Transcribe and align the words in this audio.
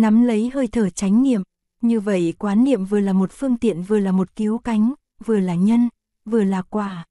nắm 0.00 0.22
lấy 0.22 0.50
hơi 0.54 0.66
thở 0.66 0.90
chánh 0.90 1.22
niệm. 1.22 1.42
Như 1.80 2.00
vậy 2.00 2.34
quán 2.38 2.64
niệm 2.64 2.84
vừa 2.84 3.00
là 3.00 3.12
một 3.12 3.32
phương 3.32 3.56
tiện 3.56 3.82
vừa 3.82 3.98
là 3.98 4.12
một 4.12 4.36
cứu 4.36 4.58
cánh, 4.58 4.94
vừa 5.24 5.38
là 5.38 5.54
nhân, 5.54 5.88
vừa 6.24 6.44
là 6.44 6.62
quả. 6.62 7.04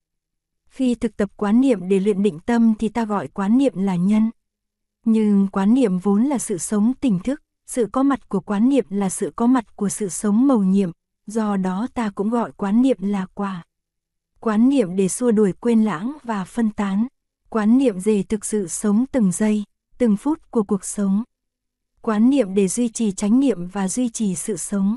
Khi 0.69 0.95
thực 0.95 1.17
tập 1.17 1.31
quán 1.35 1.61
niệm 1.61 1.89
để 1.89 1.99
luyện 1.99 2.23
định 2.23 2.39
tâm 2.39 2.73
thì 2.79 2.89
ta 2.89 3.05
gọi 3.05 3.27
quán 3.27 3.57
niệm 3.57 3.73
là 3.75 3.95
nhân. 3.95 4.31
Nhưng 5.05 5.47
quán 5.47 5.73
niệm 5.73 5.97
vốn 5.97 6.23
là 6.23 6.37
sự 6.37 6.57
sống 6.57 6.93
tỉnh 7.01 7.19
thức, 7.19 7.41
sự 7.67 7.87
có 7.91 8.03
mặt 8.03 8.29
của 8.29 8.39
quán 8.39 8.69
niệm 8.69 8.85
là 8.89 9.09
sự 9.09 9.33
có 9.35 9.47
mặt 9.47 9.75
của 9.75 9.89
sự 9.89 10.09
sống 10.09 10.47
màu 10.47 10.63
nhiệm, 10.63 10.91
do 11.27 11.57
đó 11.57 11.87
ta 11.93 12.09
cũng 12.09 12.29
gọi 12.29 12.51
quán 12.51 12.81
niệm 12.81 12.97
là 12.99 13.25
quả. 13.33 13.63
Quán 14.39 14.69
niệm 14.69 14.95
để 14.95 15.07
xua 15.07 15.31
đuổi 15.31 15.53
quên 15.53 15.83
lãng 15.83 16.17
và 16.23 16.45
phân 16.45 16.69
tán, 16.69 17.07
quán 17.49 17.77
niệm 17.77 17.99
về 17.99 18.23
thực 18.23 18.45
sự 18.45 18.67
sống 18.67 19.05
từng 19.11 19.31
giây, 19.31 19.63
từng 19.97 20.17
phút 20.17 20.51
của 20.51 20.63
cuộc 20.63 20.85
sống. 20.85 21.23
Quán 22.01 22.29
niệm 22.29 22.53
để 22.53 22.67
duy 22.67 22.89
trì 22.89 23.11
chánh 23.11 23.39
niệm 23.39 23.67
và 23.67 23.87
duy 23.87 24.09
trì 24.09 24.35
sự 24.35 24.57
sống. 24.57 24.95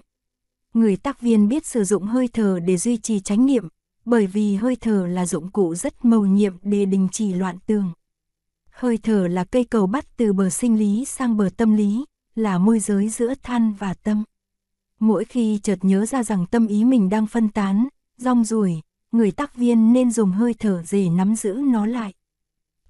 Người 0.74 0.96
tác 0.96 1.20
viên 1.20 1.48
biết 1.48 1.66
sử 1.66 1.84
dụng 1.84 2.02
hơi 2.02 2.28
thở 2.32 2.60
để 2.60 2.76
duy 2.76 2.96
trì 2.96 3.20
chánh 3.20 3.46
niệm, 3.46 3.68
bởi 4.04 4.26
vì 4.26 4.54
hơi 4.54 4.76
thở 4.76 5.06
là 5.06 5.26
dụng 5.26 5.50
cụ 5.50 5.74
rất 5.74 6.04
mầu 6.04 6.26
nhiệm 6.26 6.56
để 6.62 6.84
đình 6.84 7.08
chỉ 7.12 7.34
loạn 7.34 7.58
tường. 7.66 7.92
Hơi 8.70 8.98
thở 9.02 9.28
là 9.28 9.44
cây 9.44 9.64
cầu 9.64 9.86
bắt 9.86 10.16
từ 10.16 10.32
bờ 10.32 10.50
sinh 10.50 10.78
lý 10.78 11.04
sang 11.04 11.36
bờ 11.36 11.48
tâm 11.56 11.76
lý, 11.76 12.04
là 12.34 12.58
môi 12.58 12.80
giới 12.80 13.08
giữa 13.08 13.34
than 13.42 13.72
và 13.72 13.94
tâm. 13.94 14.24
Mỗi 14.98 15.24
khi 15.24 15.60
chợt 15.62 15.78
nhớ 15.84 16.06
ra 16.06 16.22
rằng 16.22 16.46
tâm 16.46 16.66
ý 16.66 16.84
mình 16.84 17.08
đang 17.08 17.26
phân 17.26 17.48
tán, 17.48 17.88
rong 18.16 18.44
ruổi, 18.44 18.80
người 19.12 19.30
tác 19.30 19.56
viên 19.56 19.92
nên 19.92 20.10
dùng 20.10 20.30
hơi 20.30 20.54
thở 20.54 20.82
để 20.92 21.08
nắm 21.08 21.36
giữ 21.36 21.62
nó 21.64 21.86
lại. 21.86 22.12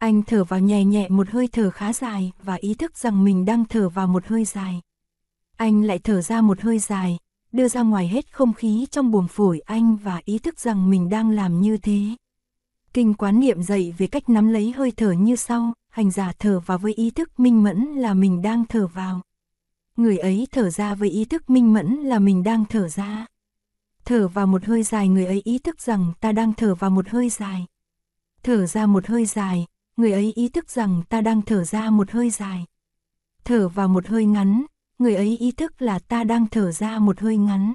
Anh 0.01 0.23
thở 0.23 0.45
vào 0.45 0.61
nhẹ 0.61 0.85
nhẹ 0.85 1.09
một 1.09 1.29
hơi 1.31 1.49
thở 1.53 1.71
khá 1.71 1.93
dài 1.93 2.33
và 2.43 2.55
ý 2.55 2.75
thức 2.75 2.99
rằng 2.99 3.25
mình 3.25 3.45
đang 3.45 3.65
thở 3.65 3.89
vào 3.89 4.07
một 4.07 4.27
hơi 4.27 4.45
dài. 4.45 4.81
Anh 5.57 5.83
lại 5.83 5.99
thở 5.99 6.23
ra 6.23 6.41
một 6.41 6.61
hơi 6.61 6.79
dài, 6.79 7.19
đưa 7.53 7.69
ra 7.69 7.83
ngoài 7.83 8.09
hết 8.09 8.33
không 8.33 8.53
khí 8.53 8.87
trong 8.91 9.11
buồng 9.11 9.29
phổi 9.29 9.61
anh 9.61 9.97
và 9.97 10.21
ý 10.25 10.39
thức 10.39 10.61
rằng 10.61 10.91
mình 10.91 11.09
đang 11.09 11.31
làm 11.31 11.61
như 11.61 11.77
thế. 11.77 12.01
Kinh 12.93 13.15
quán 13.15 13.41
niệm 13.41 13.63
dạy 13.63 13.95
về 13.99 14.07
cách 14.07 14.29
nắm 14.29 14.49
lấy 14.49 14.73
hơi 14.73 14.93
thở 14.97 15.13
như 15.13 15.37
sau, 15.37 15.73
hành 15.89 16.11
giả 16.11 16.33
thở 16.39 16.61
vào 16.61 16.79
với 16.79 16.95
ý 16.95 17.11
thức 17.11 17.41
minh 17.41 17.63
mẫn 17.63 17.85
là 17.85 18.15
mình 18.15 18.43
đang 18.43 18.65
thở 18.69 18.87
vào. 18.87 19.21
Người 19.97 20.19
ấy 20.19 20.47
thở 20.53 20.71
ra 20.71 20.95
với 20.95 21.11
ý 21.11 21.25
thức 21.25 21.51
minh 21.51 21.73
mẫn 21.73 21.97
là 21.97 22.19
mình 22.19 22.43
đang 22.43 22.65
thở 22.65 22.89
ra. 22.89 23.27
Thở 24.05 24.29
vào 24.29 24.47
một 24.47 24.65
hơi 24.65 24.83
dài 24.83 25.09
người 25.09 25.27
ấy 25.27 25.43
ý 25.45 25.59
thức 25.59 25.81
rằng 25.81 26.13
ta 26.21 26.33
đang 26.33 26.53
thở 26.53 26.75
vào 26.75 26.91
một 26.91 27.09
hơi 27.09 27.29
dài. 27.31 27.67
Thở 28.43 28.67
ra 28.67 28.87
một 28.87 29.07
hơi 29.07 29.27
dài, 29.27 29.67
người 30.01 30.13
ấy 30.13 30.33
ý 30.37 30.49
thức 30.49 30.71
rằng 30.71 31.03
ta 31.09 31.21
đang 31.21 31.43
thở 31.43 31.65
ra 31.65 31.91
một 31.91 32.11
hơi 32.11 32.31
dài. 32.31 32.65
Thở 33.45 33.69
vào 33.69 33.89
một 33.89 34.07
hơi 34.07 34.25
ngắn, 34.25 34.65
người 34.99 35.15
ấy 35.15 35.37
ý 35.37 35.53
thức 35.53 35.83
là 35.83 35.99
ta 35.99 36.25
đang 36.25 36.47
thở 36.47 36.73
ra 36.73 36.99
một 36.99 37.21
hơi 37.21 37.37
ngắn. 37.37 37.73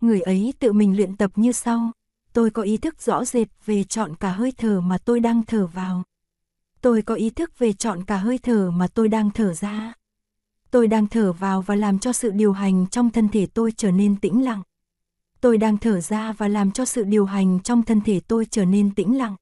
Người 0.00 0.20
ấy 0.20 0.54
tự 0.58 0.72
mình 0.72 0.96
luyện 0.96 1.16
tập 1.16 1.30
như 1.34 1.52
sau, 1.52 1.92
tôi 2.32 2.50
có 2.50 2.62
ý 2.62 2.76
thức 2.76 3.02
rõ 3.02 3.24
rệt 3.24 3.48
về 3.64 3.84
chọn 3.84 4.14
cả 4.14 4.30
hơi 4.32 4.52
thở 4.56 4.80
mà 4.80 4.98
tôi 4.98 5.20
đang 5.20 5.42
thở 5.42 5.66
vào. 5.66 6.02
Tôi 6.80 7.02
có 7.02 7.14
ý 7.14 7.30
thức 7.30 7.58
về 7.58 7.72
chọn 7.72 8.04
cả 8.04 8.16
hơi 8.16 8.38
thở 8.38 8.70
mà 8.70 8.86
tôi 8.86 9.08
đang 9.08 9.30
thở 9.30 9.54
ra. 9.54 9.94
Tôi 10.70 10.86
đang 10.86 11.06
thở 11.06 11.32
vào 11.32 11.62
và 11.62 11.74
làm 11.74 11.98
cho 11.98 12.12
sự 12.12 12.30
điều 12.30 12.52
hành 12.52 12.86
trong 12.86 13.10
thân 13.10 13.28
thể 13.28 13.46
tôi 13.46 13.72
trở 13.76 13.90
nên 13.90 14.16
tĩnh 14.16 14.44
lặng. 14.44 14.62
Tôi 15.40 15.58
đang 15.58 15.78
thở 15.78 16.00
ra 16.00 16.32
và 16.32 16.48
làm 16.48 16.72
cho 16.72 16.84
sự 16.84 17.04
điều 17.04 17.24
hành 17.24 17.60
trong 17.60 17.82
thân 17.82 18.00
thể 18.00 18.20
tôi 18.20 18.46
trở 18.50 18.64
nên 18.64 18.94
tĩnh 18.94 19.18
lặng. 19.18 19.36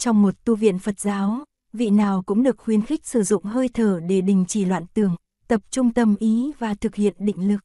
Trong 0.00 0.22
một 0.22 0.44
tu 0.44 0.56
viện 0.56 0.78
Phật 0.78 1.00
giáo, 1.00 1.44
vị 1.72 1.90
nào 1.90 2.22
cũng 2.22 2.42
được 2.42 2.58
khuyến 2.58 2.82
khích 2.82 3.06
sử 3.06 3.22
dụng 3.22 3.44
hơi 3.44 3.68
thở 3.68 4.00
để 4.08 4.20
đình 4.20 4.44
chỉ 4.48 4.64
loạn 4.64 4.84
tưởng, 4.94 5.16
tập 5.48 5.60
trung 5.70 5.92
tâm 5.92 6.16
ý 6.18 6.52
và 6.58 6.74
thực 6.74 6.94
hiện 6.94 7.14
định 7.18 7.48
lực. 7.48 7.60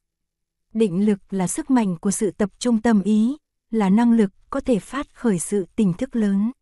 Định 0.74 1.06
lực 1.06 1.18
là 1.30 1.46
sức 1.46 1.70
mạnh 1.70 1.96
của 2.00 2.10
sự 2.10 2.30
tập 2.30 2.50
trung 2.58 2.82
tâm 2.82 3.02
ý, 3.02 3.36
là 3.70 3.88
năng 3.88 4.12
lực 4.12 4.30
có 4.50 4.60
thể 4.60 4.78
phát 4.78 5.14
khởi 5.14 5.38
sự 5.38 5.66
tỉnh 5.76 5.92
thức 5.92 6.16
lớn. 6.16 6.52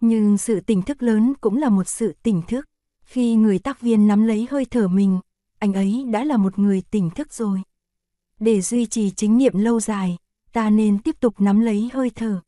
Nhưng 0.00 0.38
sự 0.38 0.60
tỉnh 0.60 0.82
thức 0.82 1.02
lớn 1.02 1.34
cũng 1.40 1.56
là 1.56 1.68
một 1.68 1.88
sự 1.88 2.14
tỉnh 2.22 2.42
thức. 2.48 2.68
Khi 3.04 3.34
người 3.34 3.58
tác 3.58 3.80
viên 3.80 4.06
nắm 4.06 4.26
lấy 4.26 4.46
hơi 4.50 4.64
thở 4.64 4.88
mình, 4.88 5.20
anh 5.58 5.72
ấy 5.72 6.04
đã 6.10 6.24
là 6.24 6.36
một 6.36 6.58
người 6.58 6.82
tỉnh 6.90 7.10
thức 7.10 7.32
rồi. 7.32 7.62
Để 8.40 8.60
duy 8.60 8.86
trì 8.86 9.10
chính 9.10 9.38
niệm 9.38 9.58
lâu 9.58 9.80
dài, 9.80 10.16
ta 10.52 10.70
nên 10.70 10.98
tiếp 10.98 11.16
tục 11.20 11.40
nắm 11.40 11.60
lấy 11.60 11.90
hơi 11.92 12.10
thở. 12.10 12.40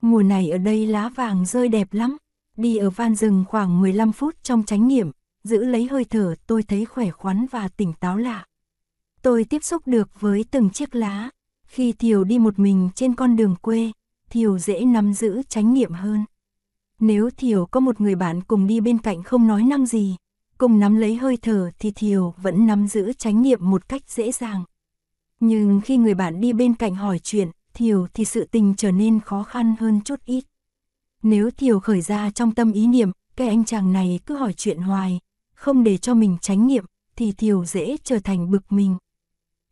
Mùa 0.00 0.22
này 0.22 0.50
ở 0.50 0.58
đây 0.58 0.86
lá 0.86 1.08
vàng 1.08 1.46
rơi 1.46 1.68
đẹp 1.68 1.88
lắm, 1.92 2.16
đi 2.56 2.76
ở 2.76 2.90
van 2.90 3.14
rừng 3.14 3.44
khoảng 3.48 3.80
15 3.80 4.12
phút 4.12 4.34
trong 4.42 4.62
chánh 4.62 4.88
niệm, 4.88 5.10
giữ 5.44 5.64
lấy 5.64 5.86
hơi 5.86 6.04
thở 6.04 6.34
tôi 6.46 6.62
thấy 6.62 6.84
khỏe 6.84 7.10
khoắn 7.10 7.46
và 7.50 7.68
tỉnh 7.68 7.92
táo 7.92 8.16
lạ. 8.16 8.44
Tôi 9.22 9.44
tiếp 9.44 9.64
xúc 9.64 9.82
được 9.86 10.20
với 10.20 10.44
từng 10.50 10.70
chiếc 10.70 10.94
lá, 10.94 11.30
khi 11.66 11.92
Thiều 11.92 12.24
đi 12.24 12.38
một 12.38 12.58
mình 12.58 12.90
trên 12.94 13.14
con 13.14 13.36
đường 13.36 13.56
quê, 13.62 13.92
Thiều 14.30 14.58
dễ 14.58 14.80
nắm 14.80 15.12
giữ 15.12 15.42
chánh 15.48 15.74
niệm 15.74 15.92
hơn. 15.92 16.24
Nếu 16.98 17.30
Thiều 17.36 17.66
có 17.66 17.80
một 17.80 18.00
người 18.00 18.14
bạn 18.14 18.40
cùng 18.42 18.66
đi 18.66 18.80
bên 18.80 18.98
cạnh 18.98 19.22
không 19.22 19.46
nói 19.46 19.62
năng 19.62 19.86
gì, 19.86 20.16
cùng 20.58 20.78
nắm 20.78 20.96
lấy 20.96 21.16
hơi 21.16 21.36
thở 21.42 21.70
thì 21.78 21.90
Thiều 21.90 22.34
vẫn 22.36 22.66
nắm 22.66 22.88
giữ 22.88 23.12
chánh 23.12 23.42
niệm 23.42 23.70
một 23.70 23.88
cách 23.88 24.02
dễ 24.06 24.32
dàng. 24.32 24.64
Nhưng 25.40 25.80
khi 25.80 25.96
người 25.96 26.14
bạn 26.14 26.40
đi 26.40 26.52
bên 26.52 26.74
cạnh 26.74 26.94
hỏi 26.94 27.18
chuyện, 27.18 27.50
Thiều 27.74 28.06
thì 28.14 28.24
sự 28.24 28.44
tình 28.44 28.74
trở 28.76 28.90
nên 28.90 29.20
khó 29.20 29.42
khăn 29.42 29.74
hơn 29.80 30.00
chút 30.04 30.20
ít. 30.24 30.44
Nếu 31.22 31.50
Thiều 31.50 31.80
khởi 31.80 32.00
ra 32.00 32.30
trong 32.30 32.54
tâm 32.54 32.72
ý 32.72 32.86
niệm, 32.86 33.10
cái 33.36 33.48
anh 33.48 33.64
chàng 33.64 33.92
này 33.92 34.20
cứ 34.26 34.36
hỏi 34.36 34.52
chuyện 34.52 34.78
hoài, 34.78 35.20
không 35.54 35.84
để 35.84 35.96
cho 35.96 36.14
mình 36.14 36.36
tránh 36.40 36.66
niệm, 36.66 36.84
thì 37.16 37.32
Thiều 37.32 37.64
dễ 37.64 37.96
trở 38.04 38.18
thành 38.18 38.50
bực 38.50 38.72
mình. 38.72 38.96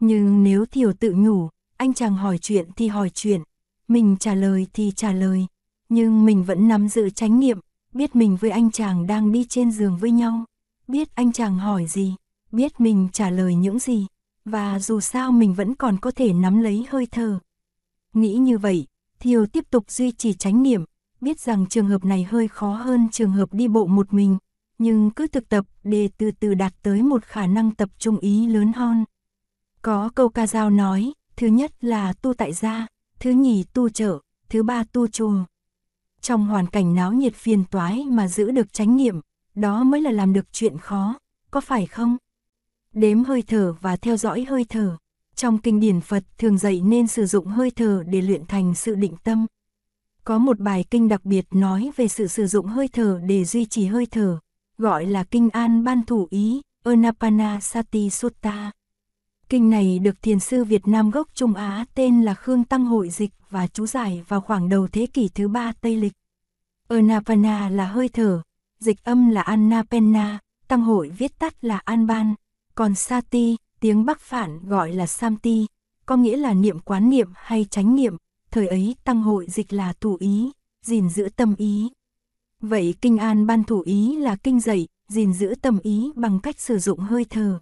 Nhưng 0.00 0.44
nếu 0.44 0.66
Thiều 0.66 0.92
tự 0.92 1.12
nhủ, 1.12 1.48
anh 1.76 1.94
chàng 1.94 2.16
hỏi 2.16 2.38
chuyện 2.38 2.69
thì 2.76 2.88
hỏi 2.88 3.10
chuyện, 3.14 3.42
mình 3.88 4.16
trả 4.20 4.34
lời 4.34 4.66
thì 4.72 4.92
trả 4.97 5.12
lời, 5.12 5.47
nhưng 5.88 6.25
mình 6.25 6.44
vẫn 6.44 6.69
nắm 6.69 6.88
giữ 6.88 7.10
tránh 7.10 7.41
niệm, 7.41 7.59
biết 7.94 8.16
mình 8.16 8.36
với 8.36 8.50
anh 8.50 8.70
chàng 8.70 9.06
đang 9.06 9.32
đi 9.32 9.44
trên 9.44 9.70
giường 9.70 9.97
với 9.97 10.10
nhau, 10.10 10.44
biết 10.88 11.15
anh 11.15 11.32
chàng 11.32 11.59
hỏi 11.59 11.86
gì, 11.86 12.15
biết 12.53 12.80
mình 12.80 13.09
trả 13.12 13.30
lời 13.30 13.54
những 13.54 13.78
gì, 13.78 14.06
và 14.44 14.78
dù 14.78 15.00
sao 15.00 15.32
mình 15.32 15.54
vẫn 15.54 15.75
còn 15.75 15.98
có 15.98 16.10
thể 16.10 16.32
nắm 16.32 16.60
lấy 16.60 16.86
hơi 16.91 17.06
thở. 17.06 17.38
Nghĩ 18.18 18.34
như 18.34 18.58
vậy, 18.58 18.86
Thiều 19.20 19.46
tiếp 19.46 19.64
tục 19.70 19.90
duy 19.90 20.12
trì 20.12 20.32
tránh 20.32 20.62
niệm, 20.62 20.84
biết 21.20 21.40
rằng 21.40 21.66
trường 21.66 21.86
hợp 21.86 22.04
này 22.04 22.22
hơi 22.22 22.48
khó 22.48 22.74
hơn 22.74 23.08
trường 23.12 23.32
hợp 23.32 23.54
đi 23.54 23.68
bộ 23.68 23.86
một 23.86 24.12
mình, 24.12 24.38
nhưng 24.78 25.10
cứ 25.10 25.26
thực 25.26 25.48
tập 25.48 25.64
để 25.84 26.08
từ 26.18 26.30
từ 26.40 26.54
đạt 26.54 26.72
tới 26.82 27.02
một 27.02 27.24
khả 27.24 27.46
năng 27.46 27.74
tập 27.74 27.88
trung 27.98 28.18
ý 28.18 28.46
lớn 28.46 28.72
hơn. 28.72 29.04
Có 29.82 30.10
câu 30.14 30.28
ca 30.28 30.46
dao 30.46 30.70
nói, 30.70 31.12
thứ 31.36 31.46
nhất 31.46 31.84
là 31.84 32.12
tu 32.12 32.34
tại 32.34 32.52
gia, 32.52 32.86
thứ 33.20 33.30
nhì 33.30 33.64
tu 33.64 33.88
chợ, 33.88 34.18
thứ 34.48 34.62
ba 34.62 34.84
tu 34.92 35.08
chùa. 35.08 35.44
Trong 36.20 36.46
hoàn 36.46 36.66
cảnh 36.66 36.94
náo 36.94 37.12
nhiệt 37.12 37.34
phiền 37.34 37.64
toái 37.64 38.04
mà 38.04 38.28
giữ 38.28 38.50
được 38.50 38.72
chánh 38.72 38.96
niệm, 38.96 39.20
đó 39.54 39.84
mới 39.84 40.00
là 40.00 40.10
làm 40.10 40.32
được 40.32 40.52
chuyện 40.52 40.78
khó, 40.78 41.18
có 41.50 41.60
phải 41.60 41.86
không? 41.86 42.16
Đếm 42.92 43.24
hơi 43.24 43.42
thở 43.42 43.74
và 43.80 43.96
theo 43.96 44.16
dõi 44.16 44.44
hơi 44.44 44.64
thở. 44.68 44.96
Trong 45.38 45.59
kinh 45.59 45.81
điển 45.81 46.00
Phật 46.00 46.25
thường 46.38 46.59
dạy 46.59 46.81
nên 46.81 47.06
sử 47.06 47.26
dụng 47.26 47.47
hơi 47.47 47.71
thở 47.71 48.03
để 48.06 48.22
luyện 48.22 48.47
thành 48.47 48.75
sự 48.75 48.94
định 48.94 49.16
tâm. 49.25 49.47
Có 50.25 50.38
một 50.38 50.59
bài 50.59 50.84
kinh 50.91 51.09
đặc 51.09 51.25
biệt 51.25 51.47
nói 51.50 51.91
về 51.97 52.09
sự 52.09 52.26
sử 52.26 52.47
dụng 52.47 52.66
hơi 52.66 52.88
thở 52.88 53.21
để 53.26 53.44
duy 53.44 53.65
trì 53.65 53.87
hơi 53.87 54.06
thở, 54.06 54.38
gọi 54.78 55.06
là 55.06 55.25
kinh 55.25 55.50
an 55.50 55.84
ban 55.84 56.04
thủ 56.06 56.27
ý, 56.31 56.62
Anapana 56.84 57.60
Sati 57.60 58.10
Sutta. 58.10 58.71
Kinh 59.48 59.71
này 59.71 59.98
được 59.98 60.22
thiền 60.22 60.41
sư 60.41 60.65
Việt 60.65 60.88
Nam 60.88 61.10
gốc 61.10 61.28
Trung 61.34 61.54
Á 61.54 61.84
tên 61.94 62.22
là 62.22 62.34
Khương 62.34 62.65
Tăng 62.65 62.84
Hội 62.84 63.09
dịch 63.09 63.31
và 63.50 63.66
chú 63.66 63.87
giải 63.87 64.22
vào 64.28 64.41
khoảng 64.41 64.69
đầu 64.69 64.88
thế 64.88 65.06
kỷ 65.06 65.28
thứ 65.28 65.48
ba 65.48 65.72
Tây 65.81 65.97
Lịch. 65.97 66.12
Anapana 66.88 67.69
là 67.69 67.87
hơi 67.87 68.09
thở, 68.09 68.43
dịch 68.78 69.04
âm 69.04 69.31
là 69.31 69.43
Anapena, 69.43 70.38
Tăng 70.69 70.82
Hội 70.82 71.09
viết 71.09 71.38
tắt 71.38 71.65
là 71.65 71.81
Anban, 71.84 72.34
còn 72.75 72.94
Sati, 72.94 73.56
tiếng 73.81 74.05
Bắc 74.05 74.21
phản 74.21 74.69
gọi 74.69 74.92
là 74.92 75.07
Samti, 75.07 75.66
có 76.07 76.16
nghĩa 76.16 76.36
là 76.36 76.54
niệm 76.54 76.78
quán 76.78 77.10
niệm 77.10 77.28
hay 77.34 77.65
chánh 77.71 77.95
niệm, 77.95 78.16
thời 78.51 78.66
ấy 78.66 78.97
Tăng 79.04 79.22
Hội 79.22 79.47
dịch 79.48 79.72
là 79.72 79.92
thủ 79.92 80.16
ý, 80.21 80.51
gìn 80.84 81.09
giữ 81.09 81.28
tâm 81.36 81.54
ý. 81.59 81.89
Vậy 82.60 82.95
Kinh 83.01 83.19
An 83.19 83.47
ban 83.47 83.65
thủ 83.65 83.80
ý 83.80 84.16
là 84.16 84.36
kinh 84.36 84.60
dạy, 84.60 84.86
gìn 85.09 85.33
giữ 85.33 85.54
tâm 85.63 85.78
ý 85.83 86.13
bằng 86.15 86.41
cách 86.41 86.60
sử 86.60 86.78
dụng 86.78 87.01
hơi 87.01 87.25
thở. 87.30 87.60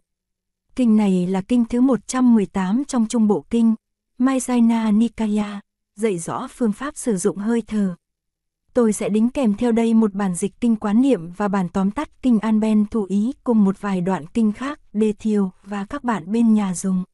Kinh 0.75 0.97
này 0.97 1.27
là 1.27 1.41
kinh 1.41 1.65
thứ 1.65 1.81
118 1.81 2.85
trong 2.85 3.07
Trung 3.09 3.29
Bộ 3.29 3.45
Kinh, 3.51 3.75
Maisana 4.19 4.91
Nikaya, 4.91 5.61
dạy 5.97 6.19
rõ 6.19 6.49
phương 6.51 6.73
pháp 6.73 6.97
sử 6.97 7.17
dụng 7.17 7.37
hơi 7.37 7.63
thở. 7.67 7.97
Tôi 8.77 8.93
sẽ 8.93 9.09
đính 9.09 9.29
kèm 9.29 9.55
theo 9.55 9.73
đây 9.73 9.95
một 9.95 10.15
bản 10.15 10.35
dịch 10.35 10.61
kinh 10.61 10.77
quán 10.77 11.03
niệm 11.03 11.31
và 11.37 11.49
bản 11.49 11.69
tóm 11.69 11.91
tắt 11.91 12.23
kinh 12.23 12.39
An 12.39 12.61
Ben 12.61 12.87
thủ 12.91 13.05
ý 13.05 13.33
cùng 13.45 13.65
một 13.65 13.81
vài 13.81 14.01
đoạn 14.01 14.27
kinh 14.27 14.53
khác 14.53 14.81
đề 14.93 15.13
thiều 15.13 15.51
và 15.65 15.85
các 15.85 16.05
bạn 16.05 16.33
bên 16.33 16.55
nhà 16.55 16.75
dùng. 16.75 17.05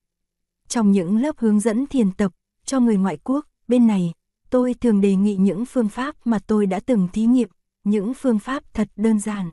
Trong 0.68 0.92
những 0.92 1.16
lớp 1.16 1.38
hướng 1.38 1.60
dẫn 1.60 1.86
thiền 1.86 2.12
tập 2.12 2.32
cho 2.64 2.80
người 2.80 2.96
ngoại 2.96 3.18
quốc, 3.24 3.46
bên 3.68 3.86
này, 3.86 4.12
tôi 4.50 4.74
thường 4.74 5.00
đề 5.00 5.16
nghị 5.16 5.36
những 5.36 5.64
phương 5.64 5.88
pháp 5.88 6.16
mà 6.24 6.38
tôi 6.46 6.66
đã 6.66 6.80
từng 6.86 7.08
thí 7.12 7.24
nghiệm, 7.24 7.48
những 7.84 8.14
phương 8.14 8.38
pháp 8.38 8.74
thật 8.74 8.88
đơn 8.96 9.20
giản. 9.20 9.50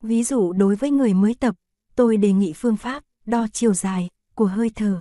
Ví 0.00 0.22
dụ 0.22 0.52
đối 0.52 0.76
với 0.76 0.90
người 0.90 1.14
mới 1.14 1.34
tập, 1.34 1.54
tôi 1.96 2.16
đề 2.16 2.32
nghị 2.32 2.52
phương 2.52 2.76
pháp 2.76 3.04
đo 3.26 3.46
chiều 3.52 3.74
dài 3.74 4.08
của 4.34 4.46
hơi 4.46 4.70
thở. 4.74 5.00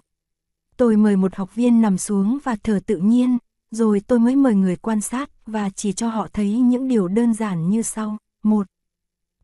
Tôi 0.78 0.98
mời 0.98 1.16
một 1.16 1.36
học 1.36 1.56
viên 1.56 1.82
nằm 1.82 1.98
xuống 1.98 2.38
và 2.44 2.56
thở 2.64 2.80
tự 2.86 2.98
nhiên, 2.98 3.38
rồi 3.72 4.02
tôi 4.08 4.20
mới 4.20 4.36
mời 4.36 4.56
người 4.56 4.76
quan 4.76 5.02
sát 5.02 5.30
và 5.46 5.70
chỉ 5.70 5.94
cho 5.94 6.10
họ 6.10 6.28
thấy 6.34 6.60
những 6.60 6.88
điều 6.88 7.08
đơn 7.08 7.34
giản 7.34 7.70
như 7.70 7.82
sau. 7.82 8.18
một 8.44 8.68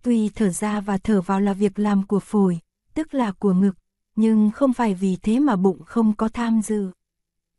Tuy 0.04 0.30
thở 0.30 0.50
ra 0.50 0.82
và 0.82 0.98
thở 0.98 1.22
vào 1.22 1.40
là 1.40 1.54
việc 1.54 1.80
làm 1.80 2.08
của 2.08 2.20
phổi, 2.20 2.60
tức 2.94 3.14
là 3.14 3.32
của 3.32 3.54
ngực, 3.54 3.74
nhưng 4.16 4.52
không 4.52 4.74
phải 4.74 4.94
vì 4.94 5.16
thế 5.16 5.40
mà 5.40 5.56
bụng 5.56 5.84
không 5.86 6.14
có 6.16 6.28
tham 6.28 6.62
dự. 6.62 6.92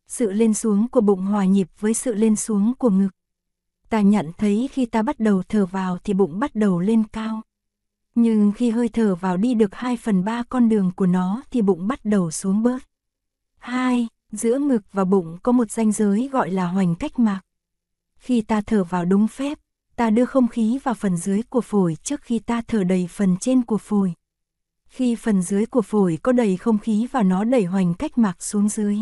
Sự 0.07 0.33
lên 0.33 0.55
xuống 0.55 0.89
của 0.89 1.01
bụng 1.01 1.23
hòa 1.23 1.45
nhịp 1.45 1.69
với 1.81 1.95
sự 1.95 2.15
lên 2.15 2.37
xuống 2.37 2.75
của 2.79 2.91
ngực. 2.91 3.11
Ta 3.89 4.01
nhận 4.01 4.33
thấy 4.39 4.69
khi 4.73 4.87
ta 4.87 5.03
bắt 5.03 5.21
đầu 5.21 5.43
thở 5.49 5.67
vào 5.67 5.99
thì 6.05 6.15
bụng 6.15 6.39
bắt 6.39 6.55
đầu 6.55 6.81
lên 6.81 7.05
cao. 7.05 7.43
Nhưng 8.15 8.53
khi 8.53 8.71
hơi 8.71 8.89
thở 8.89 9.15
vào 9.15 9.37
đi 9.37 9.55
được 9.55 9.75
2 9.75 9.97
phần 9.97 10.25
3 10.25 10.43
con 10.49 10.69
đường 10.69 10.91
của 10.97 11.07
nó 11.07 11.43
thì 11.51 11.63
bụng 11.63 11.87
bắt 11.87 12.05
đầu 12.05 12.31
xuống 12.31 12.63
bớt. 12.63 12.83
2. 13.59 14.09
Giữa 14.35 14.59
ngực 14.59 14.83
và 14.93 15.05
bụng 15.05 15.39
có 15.43 15.53
một 15.53 15.71
ranh 15.71 15.93
giới 15.93 16.29
gọi 16.33 16.51
là 16.51 16.67
hoành 16.67 16.95
cách 16.95 17.19
mạc. 17.19 17.41
Khi 18.17 18.41
ta 18.41 18.61
thở 18.61 18.85
vào 18.85 19.05
đúng 19.05 19.29
phép, 19.29 19.59
ta 19.97 20.11
đưa 20.11 20.25
không 20.25 20.49
khí 20.49 20.79
vào 20.83 20.95
phần 20.95 21.17
dưới 21.17 21.43
của 21.43 21.61
phổi 21.61 21.97
trước 22.03 22.23
khi 22.23 22.39
ta 22.39 22.63
thở 22.69 22.85
đầy 22.85 23.09
phần 23.11 23.37
trên 23.41 23.63
của 23.63 23.79
phổi. 23.79 24.13
Khi 24.87 25.15
phần 25.15 25.43
dưới 25.43 25.67
của 25.67 25.83
phổi 25.83 26.19
có 26.23 26.33
đầy 26.33 26.57
không 26.57 26.79
khí 26.79 27.07
và 27.13 27.23
nó 27.23 27.45
đẩy 27.45 27.65
hoành 27.65 27.95
cách 27.95 28.19
mạc 28.19 28.43
xuống 28.43 28.69
dưới. 28.69 28.99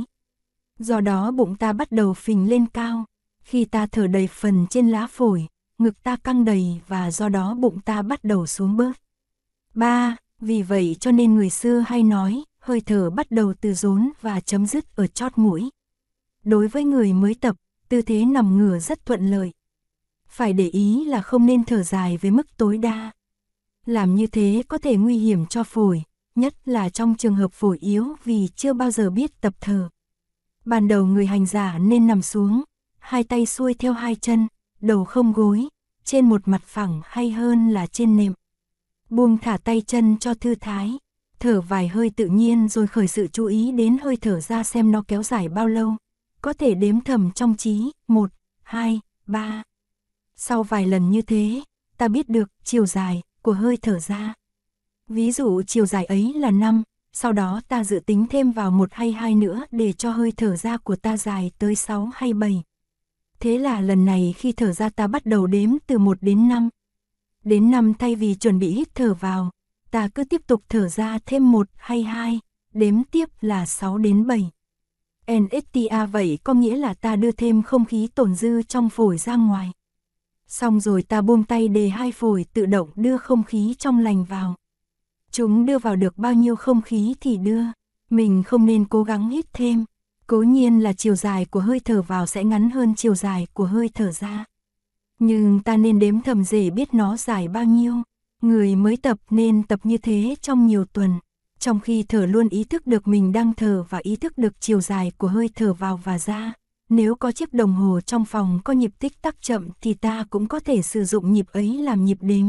Do 0.79 1.01
đó 1.01 1.31
bụng 1.31 1.57
ta 1.57 1.73
bắt 1.73 1.93
đầu 1.93 2.15
phình 2.15 2.51
lên 2.51 2.67
cao, 2.67 3.05
khi 3.43 3.65
ta 3.65 3.87
thở 3.87 4.07
đầy 4.07 4.27
phần 4.27 4.67
trên 4.71 4.89
lá 4.89 5.07
phổi, 5.07 5.47
ngực 5.79 6.03
ta 6.03 6.17
căng 6.17 6.45
đầy 6.45 6.81
và 6.89 7.11
do 7.11 7.29
đó 7.29 7.55
bụng 7.55 7.81
ta 7.81 8.03
bắt 8.03 8.25
đầu 8.25 8.47
xuống 8.47 8.77
bớt. 8.77 8.93
3. 9.75 10.17
Vì 10.41 10.63
vậy 10.63 10.97
cho 11.01 11.13
nên 11.13 11.35
người 11.35 11.51
xưa 11.51 11.85
hay 11.87 12.03
nói, 12.03 12.45
hơi 12.63 12.81
thở 12.81 13.11
bắt 13.11 13.31
đầu 13.31 13.55
từ 13.61 13.75
rốn 13.75 14.11
và 14.21 14.41
chấm 14.41 14.67
dứt 14.67 14.97
ở 14.97 15.07
chót 15.07 15.39
mũi. 15.39 15.71
Đối 16.45 16.69
với 16.69 16.85
người 16.85 17.13
mới 17.13 17.35
tập, 17.35 17.57
tư 17.89 18.03
thế 18.03 18.25
nằm 18.25 18.59
ngửa 18.59 18.79
rất 18.79 19.07
thuận 19.07 19.31
lợi. 19.31 19.53
Phải 20.29 20.53
để 20.53 20.69
ý 20.69 21.05
là 21.05 21.23
không 21.23 21.47
nên 21.47 21.65
thở 21.65 21.83
dài 21.83 22.17
với 22.17 22.31
mức 22.31 22.57
tối 22.57 22.79
đa. 22.79 23.11
Làm 23.87 24.15
như 24.15 24.27
thế 24.27 24.63
có 24.69 24.79
thể 24.79 24.97
nguy 24.97 25.19
hiểm 25.19 25.47
cho 25.47 25.65
phổi, 25.65 26.03
nhất 26.35 26.55
là 26.65 26.89
trong 26.89 27.15
trường 27.17 27.35
hợp 27.35 27.53
phổi 27.53 27.79
yếu 27.79 28.17
vì 28.25 28.49
chưa 28.57 28.73
bao 28.73 28.91
giờ 28.91 29.11
biết 29.11 29.41
tập 29.41 29.55
thở. 29.61 29.89
Ban 30.65 30.89
đầu 30.89 31.07
người 31.07 31.27
hành 31.27 31.47
giả 31.47 31.79
nên 31.79 32.07
nằm 32.07 32.23
xuống, 32.23 32.65
hai 32.99 33.25
tay 33.25 33.47
xuôi 33.47 33.75
theo 33.75 33.93
hai 33.93 34.15
chân, 34.15 34.49
đầu 34.81 35.05
không 35.05 35.33
gối, 35.33 35.69
trên 36.05 36.29
một 36.29 36.49
mặt 36.49 36.63
phẳng 36.65 37.01
hay 37.05 37.31
hơn 37.31 37.71
là 37.71 37.87
trên 37.87 38.17
nệm. 38.17 38.33
Buông 39.11 39.39
thả 39.39 39.57
tay 39.57 39.81
chân 39.81 40.19
cho 40.19 40.35
thư 40.35 40.55
thái, 40.55 40.99
thở 41.43 41.61
vài 41.61 41.89
hơi 41.89 42.11
tự 42.11 42.27
nhiên 42.27 42.69
rồi 42.69 42.87
khởi 42.87 43.09
sự 43.09 43.27
chú 43.27 43.47
ý 43.47 43.73
đến 43.73 43.99
hơi 44.03 44.17
thở 44.17 44.41
ra 44.41 44.63
xem 44.63 44.93
nó 44.93 45.05
kéo 45.09 45.23
dài 45.23 45.49
bao 45.49 45.69
lâu. 45.69 45.97
Có 46.41 46.53
thể 46.53 46.75
đếm 46.75 47.01
thầm 47.01 47.31
trong 47.31 47.57
trí, 47.57 47.91
1, 48.09 48.31
2, 48.63 49.01
3. 49.27 49.63
Sau 50.37 50.63
vài 50.63 50.87
lần 50.87 51.11
như 51.11 51.23
thế, 51.23 51.63
ta 51.97 52.09
biết 52.09 52.29
được 52.29 52.51
chiều 52.65 52.87
dài 52.87 53.23
của 53.43 53.53
hơi 53.53 53.77
thở 53.77 53.99
ra. 53.99 54.35
Ví 55.09 55.33
dụ 55.33 55.63
chiều 55.63 55.87
dài 55.87 56.05
ấy 56.05 56.33
là 56.37 56.51
5, 56.51 56.83
sau 57.13 57.33
đó 57.33 57.61
ta 57.69 57.85
dự 57.85 58.01
tính 58.07 58.27
thêm 58.31 58.51
vào 58.51 58.71
một 58.71 58.89
hay 58.93 59.13
hai 59.13 59.35
nữa 59.35 59.65
để 59.71 59.93
cho 59.93 60.11
hơi 60.11 60.33
thở 60.37 60.57
ra 60.57 60.77
của 60.77 60.97
ta 60.97 61.17
dài 61.17 61.51
tới 61.59 61.75
6 61.75 62.11
hay 62.15 62.33
7. 62.33 62.63
Thế 63.41 63.59
là 63.59 63.81
lần 63.81 64.05
này 64.05 64.35
khi 64.37 64.53
thở 64.53 64.73
ra 64.73 64.89
ta 64.89 65.07
bắt 65.07 65.27
đầu 65.27 65.47
đếm 65.47 65.71
từ 65.87 65.99
1 65.99 66.19
đến 66.21 66.49
5. 66.49 66.69
Đến 67.45 67.71
5 67.71 67.95
thay 67.95 68.15
vì 68.15 68.35
chuẩn 68.35 68.59
bị 68.59 68.69
hít 68.69 68.95
thở 68.95 69.15
vào, 69.15 69.51
ta 69.93 70.09
cứ 70.09 70.25
tiếp 70.25 70.43
tục 70.47 70.63
thở 70.69 70.89
ra 70.89 71.19
thêm 71.27 71.53
một 71.53 71.69
hay 71.77 72.03
hai, 72.03 72.41
đếm 72.75 73.05
tiếp 73.05 73.29
là 73.41 73.67
6 73.67 73.99
đến 73.99 74.27
7. 74.27 74.51
NSTA 75.33 76.07
vậy 76.07 76.39
có 76.45 76.55
nghĩa 76.55 76.77
là 76.77 76.95
ta 76.95 77.17
đưa 77.17 77.33
thêm 77.33 77.63
không 77.63 77.85
khí 77.85 78.09
tổn 78.15 78.35
dư 78.35 78.63
trong 78.63 78.91
phổi 78.91 79.19
ra 79.19 79.37
ngoài. 79.37 79.73
Xong 80.47 80.81
rồi 80.81 81.03
ta 81.03 81.21
buông 81.21 81.45
tay 81.45 81.69
để 81.69 81.89
hai 81.89 82.13
phổi 82.13 82.47
tự 82.55 82.67
động 82.67 82.91
đưa 82.95 83.17
không 83.17 83.43
khí 83.43 83.75
trong 83.79 83.99
lành 83.99 84.25
vào. 84.25 84.55
Chúng 85.31 85.67
đưa 85.67 85.79
vào 85.79 85.97
được 85.97 86.19
bao 86.19 86.35
nhiêu 86.35 86.57
không 86.57 86.83
khí 86.83 87.15
thì 87.21 87.37
đưa, 87.37 87.63
mình 88.11 88.43
không 88.43 88.67
nên 88.67 88.85
cố 88.85 89.03
gắng 89.03 89.31
hít 89.31 89.53
thêm. 89.53 89.85
Cố 90.27 90.43
nhiên 90.43 90.83
là 90.83 90.93
chiều 90.93 91.15
dài 91.15 91.45
của 91.45 91.61
hơi 91.61 91.81
thở 91.81 92.03
vào 92.03 92.27
sẽ 92.27 92.45
ngắn 92.45 92.71
hơn 92.71 92.95
chiều 92.95 93.15
dài 93.15 93.47
của 93.53 93.67
hơi 93.67 93.91
thở 93.95 94.13
ra. 94.13 94.45
Nhưng 95.19 95.61
ta 95.61 95.77
nên 95.77 95.99
đếm 95.99 96.21
thầm 96.21 96.43
để 96.51 96.71
biết 96.71 96.95
nó 96.95 97.17
dài 97.17 97.49
bao 97.49 97.65
nhiêu. 97.65 97.95
Người 98.43 98.77
mới 98.77 98.97
tập 98.97 99.19
nên 99.31 99.63
tập 99.63 99.81
như 99.83 99.99
thế 99.99 100.35
trong 100.41 100.67
nhiều 100.67 100.85
tuần. 100.85 101.15
Trong 101.59 101.81
khi 101.81 102.03
thở 102.03 102.27
luôn 102.27 102.49
ý 102.49 102.65
thức 102.65 102.87
được 102.87 103.09
mình 103.09 103.33
đang 103.33 103.55
thở 103.55 103.85
và 103.89 103.99
ý 104.03 104.17
thức 104.17 104.39
được 104.39 104.61
chiều 104.61 104.81
dài 104.81 105.13
của 105.19 105.29
hơi 105.29 105.51
thở 105.55 105.73
vào 105.73 105.97
và 105.97 106.19
ra. 106.19 106.53
Nếu 106.89 107.15
có 107.15 107.33
chiếc 107.33 107.53
đồng 107.53 107.73
hồ 107.73 108.01
trong 108.01 108.25
phòng 108.25 108.61
có 108.65 108.73
nhịp 108.73 108.91
tích 108.99 109.23
tắc 109.23 109.43
chậm 109.43 109.69
thì 109.81 109.95
ta 109.95 110.25
cũng 110.31 110.49
có 110.49 110.61
thể 110.61 110.83
sử 110.83 111.05
dụng 111.05 111.33
nhịp 111.33 111.47
ấy 111.53 111.79
làm 111.83 112.05
nhịp 112.05 112.19
đếm. 112.21 112.47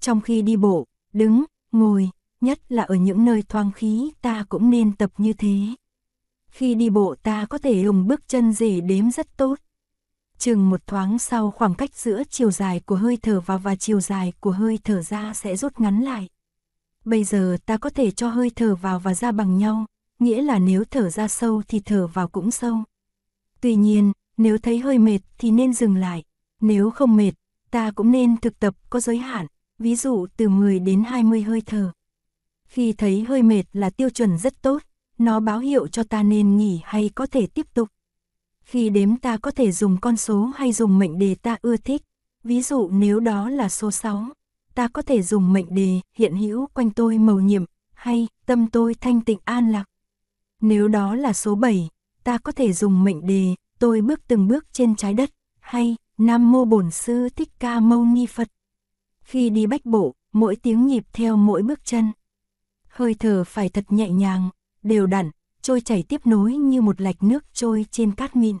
Trong 0.00 0.20
khi 0.20 0.42
đi 0.42 0.56
bộ, 0.56 0.86
đứng, 1.12 1.44
ngồi, 1.72 2.10
nhất 2.40 2.60
là 2.68 2.82
ở 2.82 2.94
những 2.94 3.24
nơi 3.24 3.42
thoáng 3.42 3.72
khí 3.72 4.12
ta 4.22 4.44
cũng 4.48 4.70
nên 4.70 4.96
tập 4.96 5.10
như 5.18 5.32
thế. 5.32 5.58
Khi 6.50 6.74
đi 6.74 6.90
bộ 6.90 7.14
ta 7.22 7.46
có 7.46 7.58
thể 7.58 7.84
dùng 7.84 8.06
bước 8.06 8.28
chân 8.28 8.52
rể 8.52 8.80
đếm 8.80 9.10
rất 9.10 9.36
tốt. 9.36 9.58
Chừng 10.38 10.70
một 10.70 10.86
thoáng 10.86 11.18
sau 11.18 11.50
khoảng 11.50 11.74
cách 11.74 11.90
giữa 11.94 12.22
chiều 12.30 12.50
dài 12.50 12.80
của 12.80 12.96
hơi 12.96 13.18
thở 13.22 13.40
vào 13.40 13.58
và 13.58 13.76
chiều 13.76 14.00
dài 14.00 14.32
của 14.40 14.50
hơi 14.50 14.78
thở 14.84 15.02
ra 15.02 15.34
sẽ 15.34 15.56
rút 15.56 15.80
ngắn 15.80 16.00
lại. 16.00 16.28
Bây 17.04 17.24
giờ 17.24 17.56
ta 17.66 17.76
có 17.76 17.90
thể 17.90 18.10
cho 18.10 18.28
hơi 18.28 18.50
thở 18.56 18.74
vào 18.74 18.98
và 18.98 19.14
ra 19.14 19.32
bằng 19.32 19.58
nhau, 19.58 19.86
nghĩa 20.18 20.42
là 20.42 20.58
nếu 20.58 20.84
thở 20.90 21.10
ra 21.10 21.28
sâu 21.28 21.62
thì 21.68 21.80
thở 21.80 22.06
vào 22.06 22.28
cũng 22.28 22.50
sâu. 22.50 22.76
Tuy 23.60 23.74
nhiên, 23.74 24.12
nếu 24.36 24.58
thấy 24.58 24.78
hơi 24.78 24.98
mệt 24.98 25.18
thì 25.38 25.50
nên 25.50 25.72
dừng 25.72 25.96
lại, 25.96 26.22
nếu 26.60 26.90
không 26.90 27.16
mệt, 27.16 27.32
ta 27.70 27.90
cũng 27.90 28.10
nên 28.12 28.36
thực 28.36 28.58
tập 28.58 28.74
có 28.90 29.00
giới 29.00 29.18
hạn, 29.18 29.46
ví 29.78 29.96
dụ 29.96 30.26
từ 30.36 30.48
10 30.48 30.78
đến 30.78 31.04
20 31.04 31.42
hơi 31.42 31.60
thở. 31.66 31.92
Khi 32.64 32.92
thấy 32.92 33.24
hơi 33.28 33.42
mệt 33.42 33.64
là 33.72 33.90
tiêu 33.90 34.10
chuẩn 34.10 34.38
rất 34.38 34.62
tốt, 34.62 34.82
nó 35.18 35.40
báo 35.40 35.58
hiệu 35.58 35.88
cho 35.88 36.02
ta 36.02 36.22
nên 36.22 36.56
nghỉ 36.56 36.80
hay 36.84 37.10
có 37.14 37.26
thể 37.26 37.46
tiếp 37.46 37.66
tục. 37.74 37.88
Khi 38.68 38.90
đếm 38.90 39.16
ta 39.16 39.36
có 39.36 39.50
thể 39.50 39.72
dùng 39.72 39.96
con 40.00 40.16
số 40.16 40.44
hay 40.56 40.72
dùng 40.72 40.98
mệnh 40.98 41.18
đề 41.18 41.34
ta 41.34 41.56
ưa 41.62 41.76
thích, 41.76 42.02
ví 42.44 42.62
dụ 42.62 42.88
nếu 42.92 43.20
đó 43.20 43.50
là 43.50 43.68
số 43.68 43.90
6, 43.90 44.24
ta 44.74 44.88
có 44.88 45.02
thể 45.02 45.22
dùng 45.22 45.52
mệnh 45.52 45.74
đề 45.74 46.00
hiện 46.14 46.36
hữu 46.36 46.66
quanh 46.66 46.90
tôi 46.90 47.18
màu 47.18 47.40
nhiệm, 47.40 47.64
hay 47.94 48.28
tâm 48.46 48.70
tôi 48.70 48.94
thanh 48.94 49.20
tịnh 49.20 49.38
an 49.44 49.72
lạc. 49.72 49.84
Nếu 50.60 50.88
đó 50.88 51.14
là 51.14 51.32
số 51.32 51.54
7, 51.54 51.88
ta 52.24 52.38
có 52.38 52.52
thể 52.52 52.72
dùng 52.72 53.04
mệnh 53.04 53.26
đề 53.26 53.54
tôi 53.78 54.00
bước 54.00 54.20
từng 54.28 54.48
bước 54.48 54.66
trên 54.72 54.96
trái 54.96 55.14
đất, 55.14 55.30
hay 55.60 55.96
Nam 56.18 56.52
Mô 56.52 56.64
Bổn 56.64 56.90
Sư 56.90 57.28
Thích 57.28 57.50
Ca 57.58 57.80
Mâu 57.80 58.04
Ni 58.04 58.26
Phật. 58.26 58.48
Khi 59.20 59.50
đi 59.50 59.66
bách 59.66 59.84
bộ, 59.84 60.14
mỗi 60.32 60.56
tiếng 60.56 60.86
nhịp 60.86 61.04
theo 61.12 61.36
mỗi 61.36 61.62
bước 61.62 61.84
chân. 61.84 62.12
Hơi 62.88 63.14
thở 63.14 63.44
phải 63.44 63.68
thật 63.68 63.84
nhẹ 63.88 64.10
nhàng, 64.10 64.50
đều 64.82 65.06
đặn, 65.06 65.30
trôi 65.68 65.80
chảy 65.80 66.02
tiếp 66.02 66.26
nối 66.26 66.52
như 66.52 66.80
một 66.82 67.00
lạch 67.00 67.22
nước 67.22 67.44
trôi 67.52 67.86
trên 67.90 68.12
cát 68.12 68.36
mịn. 68.36 68.56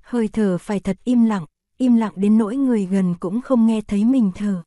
Hơi 0.00 0.28
thở 0.28 0.58
phải 0.58 0.80
thật 0.80 0.98
im 1.04 1.24
lặng, 1.24 1.46
im 1.78 1.96
lặng 1.96 2.12
đến 2.16 2.38
nỗi 2.38 2.56
người 2.56 2.86
gần 2.86 3.14
cũng 3.20 3.40
không 3.40 3.66
nghe 3.66 3.80
thấy 3.80 4.04
mình 4.04 4.32
thở. 4.34 4.62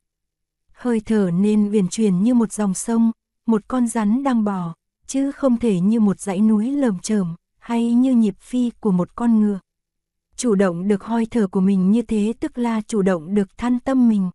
Hơi 0.72 1.00
thở 1.00 1.30
nên 1.34 1.72
uyển 1.72 1.88
chuyển 1.88 2.22
như 2.22 2.34
một 2.34 2.52
dòng 2.52 2.74
sông, 2.74 3.12
một 3.46 3.68
con 3.68 3.86
rắn 3.86 4.22
đang 4.22 4.44
bò, 4.44 4.74
chứ 5.06 5.32
không 5.32 5.56
thể 5.56 5.80
như 5.80 6.00
một 6.00 6.20
dãy 6.20 6.40
núi 6.40 6.72
lởm 6.72 6.98
chởm 6.98 7.34
hay 7.58 7.92
như 7.92 8.14
nhịp 8.14 8.34
phi 8.40 8.70
của 8.80 8.92
một 8.92 9.16
con 9.16 9.40
ngựa. 9.40 9.58
Chủ 10.36 10.54
động 10.54 10.88
được 10.88 11.04
hơi 11.04 11.26
thở 11.30 11.46
của 11.46 11.60
mình 11.60 11.90
như 11.90 12.02
thế 12.02 12.32
tức 12.40 12.58
là 12.58 12.80
chủ 12.80 13.02
động 13.02 13.34
được 13.34 13.58
than 13.58 13.80
tâm 13.80 14.08
mình. 14.08 14.30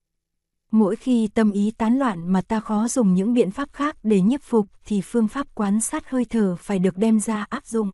Mỗi 0.74 0.96
khi 0.96 1.28
tâm 1.28 1.52
ý 1.52 1.72
tán 1.78 2.00
loạn 2.00 2.34
mà 2.34 2.42
ta 2.42 2.60
khó 2.60 2.88
dùng 2.88 3.14
những 3.14 3.34
biện 3.34 3.52
pháp 3.52 3.74
khác 3.74 3.98
để 4.04 4.22
nhiếp 4.22 4.42
phục 4.42 4.68
thì 4.86 5.02
phương 5.02 5.28
pháp 5.28 5.48
quán 5.56 5.82
sát 5.82 6.10
hơi 6.10 6.26
thở 6.26 6.56
phải 6.60 6.80
được 6.80 6.98
đem 6.98 7.20
ra 7.20 7.46
áp 7.50 7.66
dụng. 7.66 7.92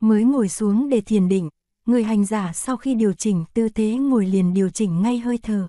Mới 0.00 0.24
ngồi 0.24 0.48
xuống 0.48 0.88
để 0.88 1.00
thiền 1.00 1.28
định, 1.28 1.48
người 1.86 2.04
hành 2.04 2.24
giả 2.24 2.52
sau 2.52 2.76
khi 2.76 2.94
điều 2.94 3.12
chỉnh 3.12 3.44
tư 3.54 3.68
thế 3.68 3.94
ngồi 3.94 4.26
liền 4.26 4.54
điều 4.54 4.70
chỉnh 4.70 5.02
ngay 5.02 5.18
hơi 5.18 5.38
thở. 5.42 5.68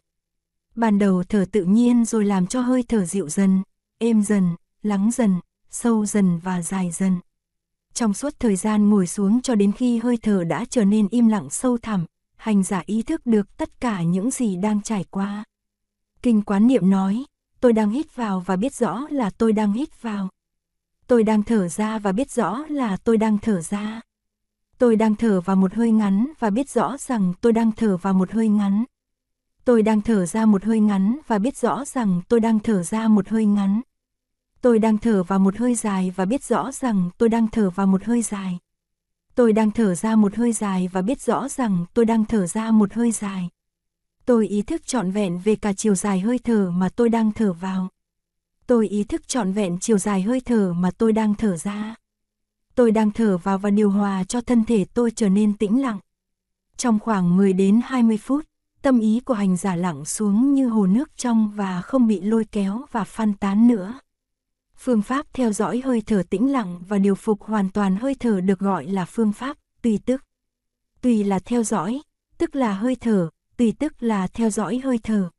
Ban 0.76 1.00
đầu 1.00 1.24
thở 1.30 1.46
tự 1.52 1.64
nhiên 1.64 2.06
rồi 2.06 2.26
làm 2.26 2.48
cho 2.48 2.62
hơi 2.62 2.84
thở 2.88 3.06
dịu 3.06 3.30
dần, 3.30 3.64
êm 3.98 4.22
dần, 4.22 4.56
lắng 4.84 5.10
dần, 5.14 5.36
sâu 5.70 6.06
dần 6.06 6.40
và 6.44 6.62
dài 6.62 6.92
dần. 6.92 7.18
Trong 7.94 8.14
suốt 8.14 8.34
thời 8.40 8.56
gian 8.56 8.90
ngồi 8.90 9.08
xuống 9.08 9.42
cho 9.42 9.56
đến 9.56 9.72
khi 9.72 9.98
hơi 9.98 10.18
thở 10.22 10.44
đã 10.44 10.66
trở 10.70 10.86
nên 10.86 11.08
im 11.08 11.28
lặng 11.28 11.50
sâu 11.50 11.78
thẳm, 11.78 12.06
hành 12.38 12.64
giả 12.64 12.84
ý 12.86 13.04
thức 13.04 13.26
được 13.26 13.58
tất 13.58 13.82
cả 13.82 14.04
những 14.04 14.32
gì 14.32 14.56
đang 14.56 14.82
trải 14.82 15.06
qua. 15.12 15.44
Kinh 16.24 16.42
quán 16.42 16.68
niệm 16.68 16.90
nói, 16.90 17.26
tôi 17.60 17.74
đang 17.74 17.90
hít 17.90 18.16
vào 18.16 18.40
và 18.40 18.56
biết 18.56 18.74
rõ 18.74 19.08
là 19.10 19.30
tôi 19.30 19.54
đang 19.54 19.74
hít 19.74 20.02
vào. 20.02 20.30
Tôi 21.08 21.24
đang 21.24 21.44
thở 21.44 21.68
ra 21.68 22.00
và 22.00 22.12
biết 22.12 22.32
rõ 22.32 22.64
là 22.70 22.98
tôi 22.98 23.18
đang 23.18 23.38
thở 23.38 23.62
ra. 23.62 24.02
Tôi 24.78 24.96
đang 24.96 25.16
thở 25.16 25.42
vào 25.42 25.56
một 25.56 25.74
hơi 25.74 25.92
ngắn 25.92 26.32
và 26.40 26.50
biết 26.50 26.70
rõ 26.70 26.98
rằng 26.98 27.34
tôi 27.42 27.54
đang 27.54 27.72
thở 27.72 27.98
vào 27.98 28.14
một 28.14 28.32
hơi 28.32 28.48
ngắn. 28.50 28.84
Tôi 29.66 29.84
đang 29.84 30.02
thở 30.02 30.26
ra 30.26 30.46
một 30.46 30.64
hơi 30.64 30.80
ngắn 30.80 31.18
và 31.28 31.40
biết 31.40 31.58
rõ 31.58 31.86
rằng 31.86 32.22
tôi 32.28 32.40
đang 32.40 32.60
thở 32.60 32.84
ra 32.84 33.08
một 33.08 33.30
hơi 33.30 33.46
ngắn. 33.46 33.82
Tôi 34.62 34.80
đang 34.80 34.98
thở 34.98 35.24
vào 35.24 35.40
một 35.40 35.58
hơi 35.58 35.76
dài 35.76 36.12
và 36.16 36.26
biết 36.26 36.44
rõ 36.44 36.72
rằng 36.72 37.10
tôi 37.18 37.30
đang 37.30 37.48
thở 37.48 37.70
vào 37.70 37.88
một 37.88 38.04
hơi 38.04 38.22
dài. 38.22 38.58
Tôi 39.36 39.54
đang 39.54 39.72
thở 39.72 39.96
ra 39.96 40.16
một 40.16 40.36
hơi 40.36 40.54
dài 40.54 40.90
và 40.92 41.02
biết 41.02 41.22
rõ 41.22 41.50
rằng 41.50 41.86
tôi 41.94 42.06
đang 42.06 42.26
thở 42.26 42.48
ra 42.48 42.72
một 42.72 42.94
hơi 42.94 43.12
dài. 43.12 43.50
Tôi 44.26 44.48
ý 44.48 44.62
thức 44.62 44.88
trọn 44.88 45.12
vẹn 45.12 45.40
về 45.40 45.56
cả 45.56 45.74
chiều 45.74 45.96
dài 45.96 46.20
hơi 46.20 46.40
thở 46.40 46.72
mà 46.72 46.90
tôi 46.90 47.10
đang 47.10 47.32
thở 47.32 47.54
vào. 47.54 47.88
Tôi 48.68 48.88
ý 48.88 49.04
thức 49.04 49.28
trọn 49.28 49.52
vẹn 49.52 49.78
chiều 49.80 49.98
dài 49.98 50.22
hơi 50.22 50.40
thở 50.40 50.74
mà 50.74 50.92
tôi 50.92 51.14
đang 51.14 51.36
thở 51.36 51.58
ra. 51.58 51.96
Tôi 52.76 52.92
đang 52.92 53.12
thở 53.12 53.38
vào 53.38 53.58
và 53.58 53.70
điều 53.70 53.90
hòa 53.90 54.24
cho 54.24 54.42
thân 54.42 54.66
thể 54.66 54.86
tôi 54.94 55.12
trở 55.12 55.30
nên 55.30 55.58
tĩnh 55.58 55.82
lặng. 55.82 56.00
Trong 56.78 57.00
khoảng 57.00 57.38
10 57.38 57.54
đến 57.54 57.82
20 57.84 58.18
phút, 58.18 58.46
tâm 58.82 59.00
ý 59.00 59.20
của 59.26 59.34
hành 59.34 59.58
giả 59.58 59.76
lặng 59.76 60.06
xuống 60.06 60.54
như 60.54 60.68
hồ 60.68 60.86
nước 60.86 61.18
trong 61.18 61.52
và 61.56 61.82
không 61.82 62.08
bị 62.08 62.22
lôi 62.22 62.46
kéo 62.46 62.86
và 62.92 63.04
phân 63.04 63.34
tán 63.34 63.68
nữa. 63.68 64.00
Phương 64.78 65.02
pháp 65.02 65.26
theo 65.34 65.52
dõi 65.52 65.82
hơi 65.86 66.02
thở 66.06 66.24
tĩnh 66.30 66.52
lặng 66.52 66.80
và 66.88 66.98
điều 66.98 67.16
phục 67.16 67.44
hoàn 67.44 67.70
toàn 67.70 67.96
hơi 67.96 68.16
thở 68.16 68.42
được 68.42 68.60
gọi 68.60 68.86
là 68.86 69.06
phương 69.06 69.34
pháp 69.34 69.58
tùy 69.82 70.00
tức. 70.06 70.22
Tùy 71.02 71.24
là 71.24 71.40
theo 71.40 71.64
dõi, 71.64 72.02
tức 72.38 72.56
là 72.56 72.74
hơi 72.74 72.96
thở, 72.96 73.30
tùy 73.62 73.74
tức 73.80 74.04
là 74.04 74.28
theo 74.28 74.50
dõi 74.50 74.82
hơi 74.84 75.00
thở. 75.04 75.30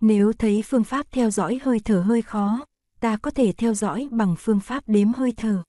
Nếu 0.00 0.32
thấy 0.32 0.62
phương 0.66 0.84
pháp 0.84 1.06
theo 1.10 1.30
dõi 1.30 1.60
hơi 1.62 1.80
thở 1.84 2.00
hơi 2.00 2.22
khó, 2.22 2.66
ta 3.00 3.16
có 3.16 3.30
thể 3.30 3.52
theo 3.52 3.74
dõi 3.74 4.08
bằng 4.10 4.34
phương 4.38 4.60
pháp 4.60 4.84
đếm 4.86 5.12
hơi 5.12 5.32
thở. 5.36 5.62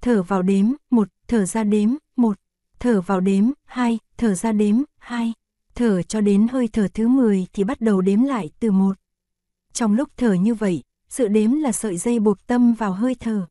Thở 0.00 0.22
vào 0.22 0.42
đếm, 0.42 0.66
một, 0.90 1.08
thở 1.28 1.44
ra 1.44 1.64
đếm, 1.64 1.90
một, 2.16 2.38
thở 2.78 3.00
vào 3.00 3.20
đếm, 3.20 3.44
hai, 3.64 3.98
thở 4.16 4.34
ra 4.34 4.52
đếm, 4.52 4.76
hai, 4.98 5.32
thở 5.74 6.02
cho 6.02 6.20
đến 6.20 6.48
hơi 6.48 6.68
thở 6.68 6.88
thứ 6.94 7.08
10 7.08 7.46
thì 7.52 7.64
bắt 7.64 7.80
đầu 7.80 8.00
đếm 8.00 8.22
lại 8.22 8.50
từ 8.60 8.70
một. 8.70 8.96
Trong 9.72 9.94
lúc 9.94 10.08
thở 10.16 10.32
như 10.32 10.54
vậy, 10.54 10.82
sự 11.08 11.28
đếm 11.28 11.52
là 11.52 11.72
sợi 11.72 11.96
dây 11.96 12.18
buộc 12.18 12.46
tâm 12.46 12.74
vào 12.74 12.92
hơi 12.92 13.14
thở. 13.14 13.46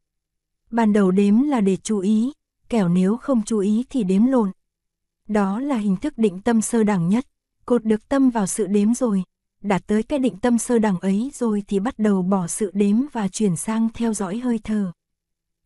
Ban 0.72 0.94
đầu 0.94 1.12
đếm 1.12 1.42
là 1.42 1.62
để 1.62 1.78
chú 1.78 2.00
ý, 2.00 2.34
kẻo 2.70 2.90
nếu 2.90 3.18
không 3.18 3.44
chú 3.44 3.60
ý 3.60 3.86
thì 3.90 4.04
đếm 4.04 4.26
lộn. 4.26 4.52
Đó 5.28 5.60
là 5.60 5.78
hình 5.78 5.98
thức 5.98 6.18
định 6.18 6.42
tâm 6.42 6.62
sơ 6.62 6.84
đẳng 6.84 7.10
nhất, 7.10 7.26
cột 7.68 7.86
được 7.86 8.10
tâm 8.10 8.30
vào 8.30 8.48
sự 8.48 8.68
đếm 8.68 8.94
rồi, 8.94 9.24
đạt 9.62 9.88
tới 9.88 10.04
cái 10.04 10.20
định 10.20 10.38
tâm 10.38 10.58
sơ 10.58 10.80
đẳng 10.80 11.00
ấy 11.00 11.32
rồi 11.34 11.64
thì 11.68 11.80
bắt 11.80 12.00
đầu 12.00 12.22
bỏ 12.22 12.48
sự 12.48 12.72
đếm 12.74 12.96
và 13.14 13.28
chuyển 13.28 13.56
sang 13.56 13.90
theo 13.94 14.14
dõi 14.14 14.38
hơi 14.38 14.60
thở. 14.64 14.92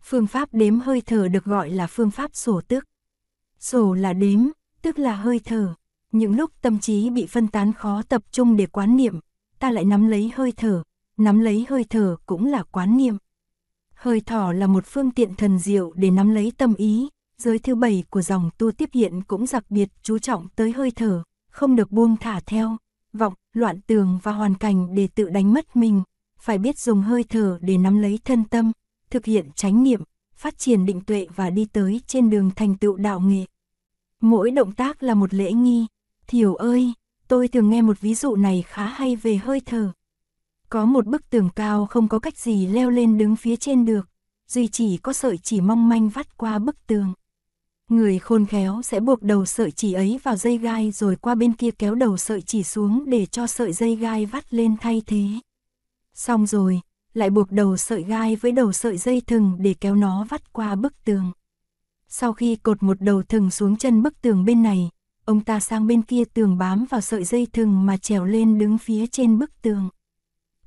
Phương 0.04 0.28
pháp 0.28 0.50
đếm 0.52 0.80
hơi 0.80 1.02
thở 1.02 1.28
được 1.28 1.46
gọi 1.46 1.70
là 1.70 1.88
phương 1.88 2.12
pháp 2.12 2.36
sổ 2.36 2.62
tức. 2.68 2.88
Sổ 3.60 3.94
là 3.94 4.14
đếm, 4.14 4.40
tức 4.82 5.00
là 5.00 5.16
hơi 5.16 5.40
thở. 5.46 5.74
Những 6.12 6.36
lúc 6.36 6.52
tâm 6.62 6.80
trí 6.80 7.10
bị 7.10 7.26
phân 7.26 7.48
tán 7.48 7.74
khó 7.74 8.02
tập 8.10 8.22
trung 8.32 8.58
để 8.58 8.66
quán 8.66 8.98
niệm, 8.98 9.20
ta 9.60 9.72
lại 9.72 9.86
nắm 9.86 10.08
lấy 10.08 10.32
hơi 10.36 10.52
thở, 10.52 10.84
nắm 11.18 11.40
lấy 11.40 11.66
hơi 11.70 11.86
thở 11.90 12.16
cũng 12.26 12.46
là 12.46 12.64
quán 12.64 12.98
niệm. 12.98 13.18
Hơi 13.94 14.22
thở 14.22 14.52
là 14.54 14.68
một 14.68 14.86
phương 14.86 15.12
tiện 15.12 15.36
thần 15.36 15.60
diệu 15.60 15.94
để 15.96 16.12
nắm 16.12 16.30
lấy 16.30 16.52
tâm 16.58 16.74
ý, 16.74 17.10
giới 17.38 17.60
thứ 17.60 17.76
bảy 17.76 18.04
của 18.10 18.22
dòng 18.22 18.50
tu 18.58 18.72
tiếp 18.72 18.90
hiện 18.94 19.22
cũng 19.24 19.46
đặc 19.52 19.66
biệt 19.70 19.90
chú 20.04 20.20
trọng 20.20 20.48
tới 20.56 20.72
hơi 20.72 20.92
thở, 20.92 21.24
không 21.52 21.76
được 21.76 21.92
buông 21.92 22.18
thả 22.18 22.40
theo, 22.40 22.78
vọng, 23.14 23.34
loạn 23.54 23.82
tường 23.88 24.20
và 24.24 24.32
hoàn 24.32 24.56
cảnh 24.56 24.96
để 24.96 25.08
tự 25.16 25.30
đánh 25.30 25.54
mất 25.54 25.76
mình, 25.76 26.04
phải 26.40 26.58
biết 26.58 26.80
dùng 26.80 27.02
hơi 27.02 27.24
thở 27.24 27.60
để 27.62 27.78
nắm 27.78 28.02
lấy 28.02 28.20
thân 28.26 28.44
tâm, 28.44 28.72
thực 29.10 29.26
hiện 29.26 29.50
chánh 29.56 29.84
niệm, 29.84 30.02
phát 30.36 30.58
triển 30.58 30.86
định 30.86 31.02
tuệ 31.02 31.28
và 31.36 31.50
đi 31.50 31.66
tới 31.74 32.02
trên 32.08 32.30
đường 32.30 32.52
thành 32.56 32.78
tựu 32.78 32.96
đạo 32.96 33.20
nghệ. 33.20 33.46
Mỗi 34.22 34.52
động 34.52 34.72
tác 34.72 35.04
là 35.04 35.14
một 35.14 35.34
lễ 35.34 35.52
nghi, 35.52 35.86
thiểu 36.28 36.56
ơi, 36.56 36.94
tôi 37.28 37.48
thường 37.48 37.70
nghe 37.70 37.82
một 37.82 38.00
ví 38.00 38.16
dụ 38.16 38.36
này 38.36 38.64
khá 38.68 38.86
hay 38.86 39.16
về 39.16 39.36
hơi 39.38 39.62
thở. 39.66 39.92
Có 40.70 40.86
một 40.86 41.06
bức 41.06 41.30
tường 41.30 41.50
cao 41.56 41.86
không 41.86 42.08
có 42.08 42.20
cách 42.20 42.38
gì 42.38 42.68
leo 42.68 42.90
lên 42.90 43.18
đứng 43.18 43.36
phía 43.36 43.56
trên 43.56 43.86
được, 43.86 44.10
duy 44.48 44.68
chỉ 44.68 44.98
có 44.98 45.14
sợi 45.14 45.38
chỉ 45.38 45.62
mong 45.62 45.90
manh 45.90 46.10
vắt 46.10 46.38
qua 46.38 46.60
bức 46.60 46.88
tường. 46.88 47.14
Người 47.92 48.20
khôn 48.20 48.46
khéo 48.46 48.82
sẽ 48.82 49.00
buộc 49.00 49.22
đầu 49.24 49.46
sợi 49.46 49.72
chỉ 49.72 49.94
ấy 49.94 50.20
vào 50.24 50.36
dây 50.36 50.58
gai 50.58 50.92
rồi 50.92 51.16
qua 51.16 51.36
bên 51.36 51.54
kia 51.54 51.72
kéo 51.72 51.96
đầu 51.96 52.18
sợi 52.18 52.42
chỉ 52.42 52.64
xuống 52.64 53.04
để 53.08 53.26
cho 53.26 53.48
sợi 53.48 53.74
dây 53.74 53.96
gai 53.96 54.26
vắt 54.26 54.54
lên 54.54 54.76
thay 54.82 55.02
thế. 55.06 55.26
Xong 56.14 56.48
rồi, 56.48 56.82
lại 57.14 57.30
buộc 57.30 57.52
đầu 57.52 57.78
sợi 57.78 58.04
gai 58.04 58.36
với 58.36 58.52
đầu 58.52 58.72
sợi 58.72 58.98
dây 58.98 59.22
thừng 59.28 59.56
để 59.60 59.74
kéo 59.74 59.96
nó 59.96 60.26
vắt 60.30 60.54
qua 60.54 60.76
bức 60.76 60.94
tường. 61.06 61.32
Sau 62.08 62.34
khi 62.34 62.56
cột 62.56 62.84
một 62.84 63.02
đầu 63.02 63.24
thừng 63.24 63.52
xuống 63.52 63.78
chân 63.78 64.04
bức 64.04 64.22
tường 64.22 64.46
bên 64.46 64.64
này, 64.64 64.90
ông 65.26 65.42
ta 65.42 65.60
sang 65.60 65.88
bên 65.88 66.02
kia 66.02 66.24
tường 66.34 66.58
bám 66.58 66.86
vào 66.90 67.02
sợi 67.02 67.24
dây 67.24 67.48
thừng 67.54 67.86
mà 67.86 67.98
trèo 67.98 68.26
lên 68.26 68.58
đứng 68.58 68.78
phía 68.78 69.08
trên 69.08 69.40
bức 69.40 69.62
tường. 69.62 69.90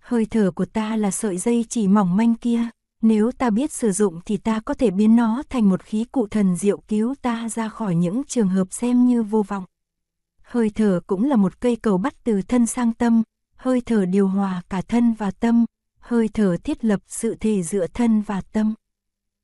Hơi 0.01 0.27
thở 0.27 0.51
của 0.51 0.67
ta 0.67 0.97
là 0.97 1.11
sợi 1.11 1.39
dây 1.39 1.65
chỉ 1.69 1.89
mỏng 1.89 2.17
manh 2.17 2.35
kia, 2.35 2.69
nếu 3.05 3.33
ta 3.33 3.51
biết 3.51 3.73
sử 3.73 3.93
dụng 3.93 4.21
thì 4.27 4.37
ta 4.37 4.61
có 4.61 4.75
thể 4.75 4.91
biến 4.91 5.17
nó 5.17 5.43
thành 5.51 5.69
một 5.69 5.83
khí 5.83 6.05
cụ 6.13 6.27
thần 6.27 6.57
diệu 6.57 6.79
cứu 6.79 7.15
ta 7.23 7.49
ra 7.49 7.69
khỏi 7.69 7.95
những 7.95 8.23
trường 8.25 8.49
hợp 8.49 8.73
xem 8.73 9.07
như 9.07 9.23
vô 9.23 9.43
vọng. 9.43 9.65
Hơi 10.43 10.71
thở 10.71 11.01
cũng 11.07 11.25
là 11.25 11.37
một 11.37 11.61
cây 11.61 11.77
cầu 11.77 11.99
bắt 11.99 12.15
từ 12.25 12.43
thân 12.43 12.67
sang 12.67 12.93
tâm, 12.93 13.23
hơi 13.57 13.81
thở 13.87 14.05
điều 14.05 14.29
hòa 14.29 14.63
cả 14.69 14.81
thân 14.81 15.13
và 15.13 15.31
tâm, 15.31 15.65
hơi 15.99 16.29
thở 16.29 16.57
thiết 16.65 16.85
lập 16.85 17.01
sự 17.07 17.37
thể 17.41 17.63
giữa 17.63 17.87
thân 17.87 18.21
và 18.23 18.41
tâm. 18.53 18.75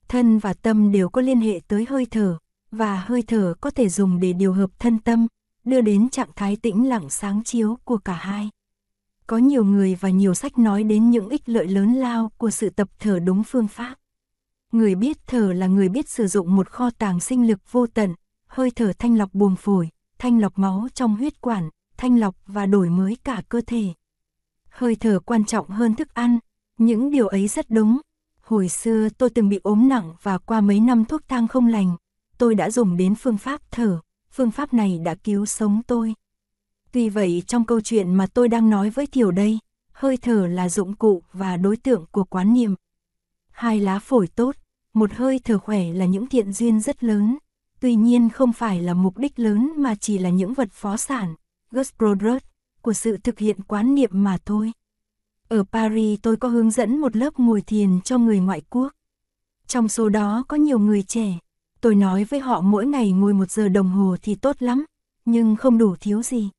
Thân 0.09 0.39
và 0.39 0.53
tâm 0.53 0.93
đều 0.93 1.09
có 1.09 1.21
liên 1.21 1.41
hệ 1.41 1.61
tới 1.69 1.87
hơi 1.89 2.07
thở, 2.11 2.39
và 2.71 3.05
hơi 3.07 3.23
thở 3.23 3.55
có 3.61 3.71
thể 3.71 3.89
dùng 3.89 4.21
để 4.21 4.33
điều 4.33 4.53
hợp 4.53 4.71
thân 4.79 4.99
tâm, 4.99 5.27
đưa 5.65 5.81
đến 5.81 6.09
trạng 6.09 6.31
thái 6.37 6.57
tĩnh 6.57 6.89
lặng 6.89 7.11
sáng 7.11 7.45
chiếu 7.45 7.79
của 7.85 7.99
cả 7.99 8.13
hai. 8.13 8.51
Có 9.31 9.37
nhiều 9.37 9.65
người 9.65 9.95
và 9.95 10.11
nhiều 10.11 10.35
sách 10.35 10.59
nói 10.59 10.83
đến 10.85 11.11
những 11.11 11.29
ích 11.29 11.49
lợi 11.49 11.67
lớn 11.67 11.95
lao 11.95 12.33
của 12.37 12.51
sự 12.51 12.71
tập 12.71 12.89
thở 12.99 13.19
đúng 13.19 13.45
phương 13.45 13.69
pháp. 13.69 13.95
Người 14.73 14.95
biết 14.95 15.17
thở 15.27 15.53
là 15.53 15.67
người 15.67 15.89
biết 15.89 16.09
sử 16.09 16.27
dụng 16.27 16.57
một 16.57 16.69
kho 16.69 16.91
tàng 16.91 17.21
sinh 17.21 17.47
lực 17.47 17.61
vô 17.71 17.87
tận, 17.87 18.15
hơi 18.47 18.71
thở 18.77 18.93
thanh 18.99 19.19
lọc 19.19 19.35
buồng 19.35 19.57
phổi, 19.57 19.89
thanh 20.19 20.41
lọc 20.41 20.59
máu 20.59 20.89
trong 20.95 21.17
huyết 21.17 21.41
quản, 21.41 21.71
thanh 21.97 22.21
lọc 22.21 22.37
và 22.47 22.67
đổi 22.67 22.91
mới 22.91 23.17
cả 23.25 23.43
cơ 23.49 23.61
thể. 23.67 23.85
Hơi 24.71 24.97
thở 24.97 25.21
quan 25.27 25.45
trọng 25.45 25.69
hơn 25.69 25.95
thức 25.95 26.15
ăn, 26.15 26.39
những 26.79 27.11
điều 27.11 27.29
ấy 27.29 27.49
rất 27.49 27.71
đúng. 27.71 28.01
Hồi 28.41 28.69
xưa 28.69 29.09
tôi 29.19 29.31
từng 29.31 29.49
bị 29.49 29.61
ốm 29.63 29.89
nặng 29.89 30.15
và 30.23 30.39
qua 30.39 30.61
mấy 30.61 30.81
năm 30.81 31.05
thuốc 31.05 31.21
thang 31.29 31.49
không 31.49 31.67
lành, 31.67 31.97
tôi 32.39 32.55
đã 32.55 32.71
dùng 32.71 32.97
đến 32.97 33.15
phương 33.15 33.39
pháp 33.39 33.61
thở, 33.71 34.01
phương 34.31 34.51
pháp 34.51 34.75
này 34.75 34.99
đã 35.05 35.15
cứu 35.15 35.47
sống 35.47 35.81
tôi. 35.87 36.15
Tuy 36.93 37.09
vậy 37.09 37.43
trong 37.47 37.65
câu 37.65 37.81
chuyện 37.81 38.15
mà 38.15 38.27
tôi 38.27 38.49
đang 38.49 38.71
nói 38.71 38.91
với 38.91 39.07
Thiểu 39.07 39.31
đây, 39.31 39.59
hơi 39.93 40.17
thở 40.17 40.47
là 40.47 40.69
dụng 40.69 40.95
cụ 40.95 41.23
và 41.33 41.57
đối 41.57 41.77
tượng 41.77 42.05
của 42.11 42.25
quán 42.25 42.55
niệm. 42.55 42.75
Hai 43.51 43.81
lá 43.81 43.99
phổi 43.99 44.27
tốt, 44.27 44.57
một 44.95 45.13
hơi 45.13 45.41
thở 45.45 45.59
khỏe 45.59 45.93
là 45.93 46.07
những 46.07 46.27
thiện 46.27 46.53
duyên 46.53 46.81
rất 46.81 47.05
lớn, 47.05 47.39
tuy 47.81 47.95
nhiên 47.95 48.29
không 48.31 48.53
phải 48.53 48.83
là 48.83 48.95
mục 48.95 49.19
đích 49.19 49.39
lớn 49.39 49.73
mà 49.77 49.95
chỉ 49.95 50.19
là 50.19 50.31
những 50.31 50.55
vật 50.55 50.69
phó 50.73 50.97
sản, 50.97 51.35
Gus 51.71 51.93
của 52.83 52.93
sự 52.93 53.17
thực 53.17 53.39
hiện 53.39 53.63
quán 53.63 53.95
niệm 53.95 54.11
mà 54.13 54.39
thôi. 54.45 54.73
Ở 55.49 55.65
Paris 55.73 56.19
tôi 56.23 56.37
có 56.37 56.49
hướng 56.49 56.71
dẫn 56.71 56.99
một 56.99 57.17
lớp 57.17 57.39
ngồi 57.39 57.63
thiền 57.63 58.01
cho 58.01 58.19
người 58.19 58.41
ngoại 58.41 58.63
quốc. 58.71 58.93
Trong 59.67 59.89
số 59.89 60.09
đó 60.09 60.45
có 60.49 60.57
nhiều 60.57 60.79
người 60.79 61.03
trẻ. 61.03 61.39
Tôi 61.81 61.95
nói 61.95 62.25
với 62.25 62.41
họ 62.41 62.61
mỗi 62.61 62.87
ngày 62.87 63.13
ngồi 63.13 63.35
một 63.35 63.51
giờ 63.51 63.69
đồng 63.69 63.91
hồ 63.91 64.17
thì 64.23 64.35
tốt 64.35 64.57
lắm, 64.59 64.85
nhưng 65.25 65.57
không 65.57 65.79
đủ 65.79 65.97
thiếu 66.01 66.23
gì. 66.23 66.51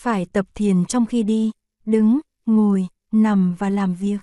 Phải 0.00 0.26
tập 0.26 0.46
thiền 0.54 0.84
trong 0.84 1.06
khi 1.06 1.22
đi, 1.22 1.50
đứng, 1.86 2.20
ngồi, 2.46 2.86
nằm 3.12 3.54
và 3.58 3.70
làm 3.70 3.94
việc. 3.94 4.18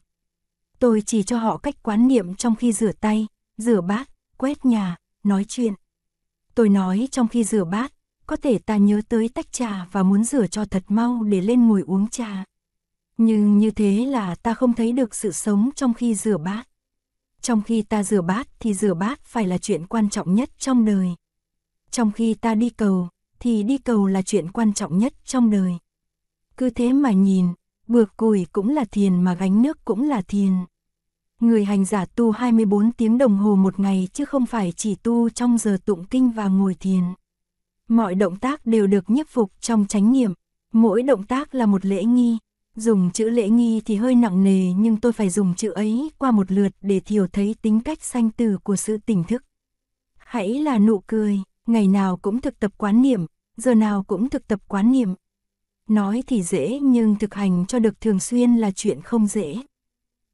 Tôi 0.79 1.01
chỉ 1.05 1.23
cho 1.23 1.37
họ 1.37 1.57
cách 1.57 1.75
quán 1.83 2.07
niệm 2.07 2.35
trong 2.35 2.55
khi 2.55 2.73
rửa 2.73 2.91
tay, 2.91 3.27
rửa 3.57 3.81
bát, 3.81 4.09
quét 4.37 4.65
nhà, 4.65 4.95
nói 5.23 5.45
chuyện. 5.47 5.73
Tôi 6.55 6.69
nói 6.69 7.07
trong 7.11 7.27
khi 7.27 7.43
rửa 7.43 7.63
bát, 7.63 7.93
có 8.27 8.35
thể 8.35 8.57
ta 8.57 8.77
nhớ 8.77 9.01
tới 9.09 9.29
tách 9.29 9.51
trà 9.51 9.85
và 9.91 10.03
muốn 10.03 10.23
rửa 10.23 10.47
cho 10.47 10.65
thật 10.65 10.83
mau 10.87 11.23
để 11.23 11.41
lên 11.41 11.67
ngồi 11.67 11.83
uống 11.87 12.09
trà. 12.09 12.43
Nhưng 13.17 13.57
như 13.57 13.71
thế 13.71 14.05
là 14.05 14.35
ta 14.35 14.53
không 14.53 14.73
thấy 14.73 14.91
được 14.91 15.15
sự 15.15 15.31
sống 15.31 15.69
trong 15.75 15.93
khi 15.93 16.15
rửa 16.15 16.37
bát. 16.37 16.67
Trong 17.41 17.61
khi 17.61 17.81
ta 17.81 18.03
rửa 18.03 18.21
bát 18.21 18.47
thì 18.59 18.73
rửa 18.73 18.93
bát 18.93 19.19
phải 19.23 19.47
là 19.47 19.57
chuyện 19.57 19.87
quan 19.87 20.09
trọng 20.09 20.35
nhất 20.35 20.49
trong 20.57 20.85
đời. 20.85 21.15
Trong 21.91 22.11
khi 22.11 22.33
ta 22.33 22.55
đi 22.55 22.69
cầu, 22.69 23.09
thì 23.39 23.63
đi 23.63 23.77
cầu 23.77 24.07
là 24.07 24.21
chuyện 24.21 24.51
quan 24.51 24.73
trọng 24.73 24.97
nhất 24.97 25.13
trong 25.25 25.49
đời. 25.49 25.77
Cứ 26.57 26.69
thế 26.69 26.93
mà 26.93 27.11
nhìn, 27.11 27.47
bược 27.87 28.17
củi 28.17 28.45
cũng 28.51 28.69
là 28.69 28.85
thiền 28.91 29.21
mà 29.21 29.33
gánh 29.33 29.61
nước 29.61 29.85
cũng 29.85 30.09
là 30.09 30.21
thiền. 30.21 30.51
Người 31.39 31.65
hành 31.65 31.85
giả 31.85 32.05
tu 32.05 32.31
24 32.31 32.91
tiếng 32.91 33.17
đồng 33.17 33.37
hồ 33.37 33.55
một 33.55 33.79
ngày 33.79 34.07
chứ 34.13 34.25
không 34.25 34.45
phải 34.45 34.73
chỉ 34.75 34.95
tu 34.95 35.29
trong 35.29 35.57
giờ 35.57 35.77
tụng 35.85 36.05
kinh 36.05 36.29
và 36.29 36.47
ngồi 36.47 36.75
thiền. 36.79 37.03
Mọi 37.87 38.15
động 38.15 38.35
tác 38.35 38.65
đều 38.65 38.87
được 38.87 39.09
nhiếp 39.09 39.27
phục 39.29 39.51
trong 39.61 39.85
chánh 39.87 40.11
niệm, 40.11 40.33
mỗi 40.73 41.03
động 41.03 41.23
tác 41.23 41.55
là 41.55 41.65
một 41.65 41.85
lễ 41.85 42.03
nghi. 42.03 42.37
Dùng 42.75 43.11
chữ 43.11 43.29
lễ 43.29 43.49
nghi 43.49 43.81
thì 43.85 43.95
hơi 43.95 44.15
nặng 44.15 44.43
nề 44.43 44.73
nhưng 44.77 44.97
tôi 44.97 45.13
phải 45.13 45.29
dùng 45.29 45.55
chữ 45.55 45.71
ấy 45.71 46.11
qua 46.17 46.31
một 46.31 46.51
lượt 46.51 46.71
để 46.81 46.99
thiểu 46.99 47.27
thấy 47.27 47.55
tính 47.61 47.79
cách 47.79 48.03
sanh 48.03 48.31
tử 48.31 48.57
của 48.63 48.75
sự 48.75 48.97
tỉnh 48.97 49.23
thức. 49.23 49.43
Hãy 50.17 50.53
là 50.53 50.79
nụ 50.79 50.99
cười, 51.07 51.39
ngày 51.69 51.87
nào 51.87 52.17
cũng 52.17 52.41
thực 52.41 52.59
tập 52.59 52.71
quán 52.77 53.01
niệm, 53.01 53.25
giờ 53.57 53.75
nào 53.75 54.03
cũng 54.03 54.29
thực 54.29 54.47
tập 54.47 54.61
quán 54.67 54.91
niệm. 54.91 55.13
Nói 55.89 56.23
thì 56.27 56.43
dễ 56.43 56.79
nhưng 56.81 57.15
thực 57.15 57.33
hành 57.33 57.65
cho 57.65 57.79
được 57.79 58.01
thường 58.01 58.19
xuyên 58.19 58.55
là 58.55 58.71
chuyện 58.71 59.01
không 59.01 59.27
dễ. 59.27 59.55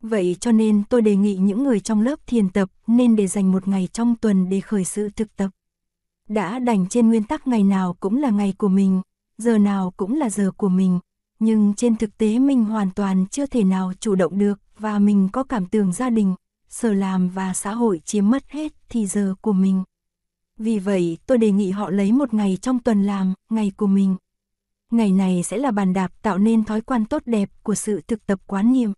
Vậy 0.02 0.38
cho 0.40 0.52
nên 0.52 0.84
tôi 0.90 1.02
đề 1.02 1.16
nghị 1.16 1.36
những 1.36 1.63
người 1.63 1.80
trong 1.80 2.02
lớp 2.02 2.28
thiền 2.28 2.50
tập 2.50 2.70
nên 2.88 3.16
để 3.16 3.28
dành 3.28 3.52
một 3.52 3.68
ngày 3.68 3.88
trong 3.94 4.16
tuần 4.16 4.50
để 4.50 4.62
khởi 4.62 4.86
sự 4.86 5.10
thực 5.10 5.36
tập. 5.36 5.50
Đã 6.30 6.60
đành 6.60 6.90
trên 6.90 7.08
nguyên 7.08 7.24
tắc 7.24 7.48
ngày 7.48 7.63
nào 7.63 7.94
cũng 8.00 8.22
là 8.22 8.30
ngày 8.30 8.54
của 8.58 8.68
mình, 8.68 9.02
giờ 9.38 9.58
nào 9.58 9.94
cũng 9.98 10.16
là 10.16 10.30
giờ 10.30 10.52
của 10.58 10.70
mình, 10.70 11.00
nhưng 11.40 11.74
trên 11.74 11.96
thực 11.96 12.18
tế 12.18 12.40
mình 12.40 12.66
hoàn 12.66 12.92
toàn 12.92 13.25
chưa 13.32 13.46
thể 13.46 13.63
nào 13.63 13.94
chủ 14.00 14.16
động 14.16 14.38
được 14.38 14.60
và 14.78 15.00
mình 15.00 15.30
có 15.34 15.44
cảm 15.44 15.66
tưởng 15.66 15.94
gia 15.94 16.10
đình, 16.10 16.36
sở 16.70 16.94
làm 16.94 17.30
và 17.30 17.54
xã 17.54 17.74
hội 17.74 18.02
chiếm 18.06 18.30
mất 18.30 18.50
hết 18.50 18.74
thì 18.90 19.08
giờ 19.08 19.36
của 19.42 19.54
mình. 19.54 19.84
Vì 20.58 20.80
vậy 20.80 21.18
tôi 21.26 21.38
đề 21.38 21.52
nghị 21.52 21.72
họ 21.72 21.90
lấy 21.90 22.12
một 22.12 22.34
ngày 22.34 22.58
trong 22.62 22.80
tuần 22.80 23.04
làm, 23.04 23.34
ngày 23.50 23.72
của 23.78 23.88
mình. 23.88 24.16
Ngày 24.92 25.12
này 25.12 25.44
sẽ 25.44 25.58
là 25.58 25.72
bàn 25.72 25.94
đạp 25.94 26.12
tạo 26.22 26.38
nên 26.38 26.64
thói 26.64 26.82
quen 26.82 27.06
tốt 27.06 27.22
đẹp 27.26 27.50
của 27.64 27.76
sự 27.76 28.02
thực 28.08 28.26
tập 28.26 28.40
quán 28.48 28.74
niệm. 28.74 28.94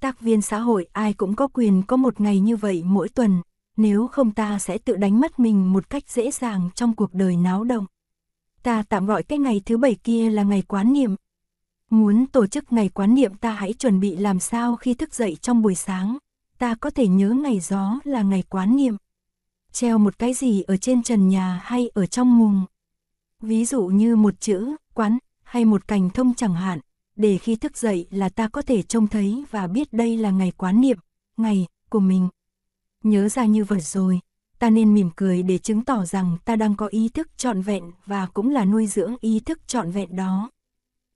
Tác 0.00 0.20
viên 0.20 0.42
xã 0.42 0.58
hội 0.58 0.86
ai 0.92 1.12
cũng 1.12 1.36
có 1.36 1.48
quyền 1.48 1.82
có 1.82 1.96
một 1.96 2.20
ngày 2.20 2.40
như 2.40 2.56
vậy 2.56 2.82
mỗi 2.84 3.08
tuần, 3.08 3.42
nếu 3.76 4.06
không 4.06 4.30
ta 4.30 4.58
sẽ 4.58 4.78
tự 4.78 4.96
đánh 4.96 5.20
mất 5.20 5.38
mình 5.38 5.72
một 5.72 5.90
cách 5.90 6.10
dễ 6.10 6.30
dàng 6.30 6.70
trong 6.74 6.94
cuộc 6.94 7.14
đời 7.14 7.36
náo 7.36 7.64
động. 7.64 7.86
Ta 8.62 8.82
tạm 8.88 9.06
gọi 9.06 9.22
cái 9.22 9.38
ngày 9.38 9.60
thứ 9.66 9.76
bảy 9.76 9.94
kia 9.94 10.30
là 10.30 10.42
ngày 10.42 10.62
quán 10.62 10.92
niệm. 10.92 11.16
Muốn 11.90 12.26
tổ 12.26 12.46
chức 12.46 12.72
ngày 12.72 12.88
quán 12.88 13.14
niệm 13.14 13.34
ta 13.34 13.52
hãy 13.52 13.72
chuẩn 13.72 14.00
bị 14.00 14.16
làm 14.16 14.40
sao 14.40 14.76
khi 14.76 14.94
thức 14.94 15.14
dậy 15.14 15.36
trong 15.42 15.62
buổi 15.62 15.74
sáng, 15.74 16.18
ta 16.58 16.74
có 16.74 16.90
thể 16.90 17.06
nhớ 17.08 17.30
ngày 17.30 17.60
gió 17.60 17.98
là 18.04 18.22
ngày 18.22 18.42
quán 18.48 18.76
niệm. 18.76 18.96
Treo 19.72 19.98
một 19.98 20.18
cái 20.18 20.34
gì 20.34 20.62
ở 20.62 20.76
trên 20.76 21.02
trần 21.02 21.28
nhà 21.28 21.60
hay 21.64 21.90
ở 21.94 22.06
trong 22.06 22.38
mùng. 22.38 22.64
Ví 23.40 23.64
dụ 23.64 23.86
như 23.86 24.16
một 24.16 24.40
chữ, 24.40 24.76
quán, 24.94 25.18
hay 25.42 25.64
một 25.64 25.88
cành 25.88 26.10
thông 26.10 26.34
chẳng 26.34 26.54
hạn, 26.54 26.78
để 27.16 27.38
khi 27.38 27.56
thức 27.56 27.76
dậy 27.76 28.06
là 28.10 28.28
ta 28.28 28.48
có 28.48 28.62
thể 28.62 28.82
trông 28.82 29.06
thấy 29.06 29.44
và 29.50 29.66
biết 29.66 29.92
đây 29.92 30.16
là 30.16 30.30
ngày 30.30 30.52
quán 30.56 30.80
niệm, 30.80 30.98
ngày 31.36 31.66
của 31.90 32.00
mình. 32.00 32.28
Nhớ 33.04 33.28
ra 33.28 33.44
như 33.44 33.64
vậy 33.64 33.80
rồi, 33.80 34.20
ta 34.58 34.70
nên 34.70 34.94
mỉm 34.94 35.10
cười 35.16 35.42
để 35.42 35.58
chứng 35.58 35.84
tỏ 35.84 36.04
rằng 36.04 36.36
ta 36.44 36.56
đang 36.56 36.76
có 36.76 36.86
ý 36.86 37.08
thức 37.08 37.28
trọn 37.36 37.62
vẹn 37.62 37.92
và 38.06 38.26
cũng 38.26 38.50
là 38.50 38.64
nuôi 38.64 38.86
dưỡng 38.86 39.16
ý 39.20 39.40
thức 39.40 39.68
trọn 39.68 39.90
vẹn 39.90 40.16
đó. 40.16 40.50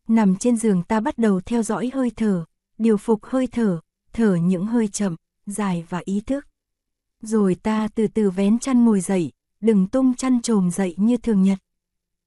Nằm 0.09 0.37
trên 0.37 0.57
giường 0.57 0.83
ta 0.83 1.01
bắt 1.01 1.19
đầu 1.19 1.41
theo 1.41 1.63
dõi 1.63 1.91
hơi 1.95 2.11
thở, 2.17 2.45
điều 2.79 2.97
phục 2.97 3.25
hơi 3.25 3.47
thở, 3.47 3.81
thở 4.13 4.35
những 4.35 4.67
hơi 4.67 4.89
chậm, 4.89 5.17
dài 5.47 5.85
và 5.89 6.03
ý 6.05 6.21
thức. 6.21 6.47
Rồi 7.23 7.55
ta 7.55 7.89
từ 7.95 8.07
từ 8.07 8.31
vén 8.31 8.59
chăn 8.59 8.85
ngồi 8.85 9.01
dậy, 9.01 9.33
đừng 9.61 9.87
tung 9.87 10.15
chăn 10.15 10.43
trồm 10.43 10.71
dậy 10.71 10.95
như 10.97 11.17
thường 11.17 11.43
nhật. 11.43 11.59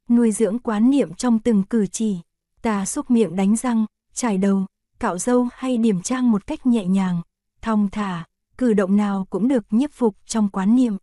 Nuôi 0.10 0.32
dưỡng 0.32 0.60
quán 0.60 0.90
niệm 0.90 1.14
trong 1.14 1.40
từng 1.40 1.64
cử 1.64 1.88
chỉ, 1.88 2.18
ta 2.62 2.86
xúc 2.86 3.12
miệng 3.12 3.36
đánh 3.36 3.56
răng, 3.56 3.86
trải 4.14 4.38
đầu, 4.38 4.66
cạo 5.00 5.18
râu 5.18 5.48
hay 5.54 5.78
điểm 5.78 6.02
trang 6.02 6.32
một 6.32 6.48
cách 6.48 6.66
nhẹ 6.66 6.86
nhàng, 6.86 7.22
thong 7.62 7.90
thả, 7.90 8.26
cử 8.58 8.74
động 8.74 8.96
nào 8.96 9.28
cũng 9.30 9.48
được 9.48 9.66
nhiếp 9.70 9.92
phục 9.94 10.16
trong 10.26 10.50
quán 10.50 10.76
niệm. 10.76 10.98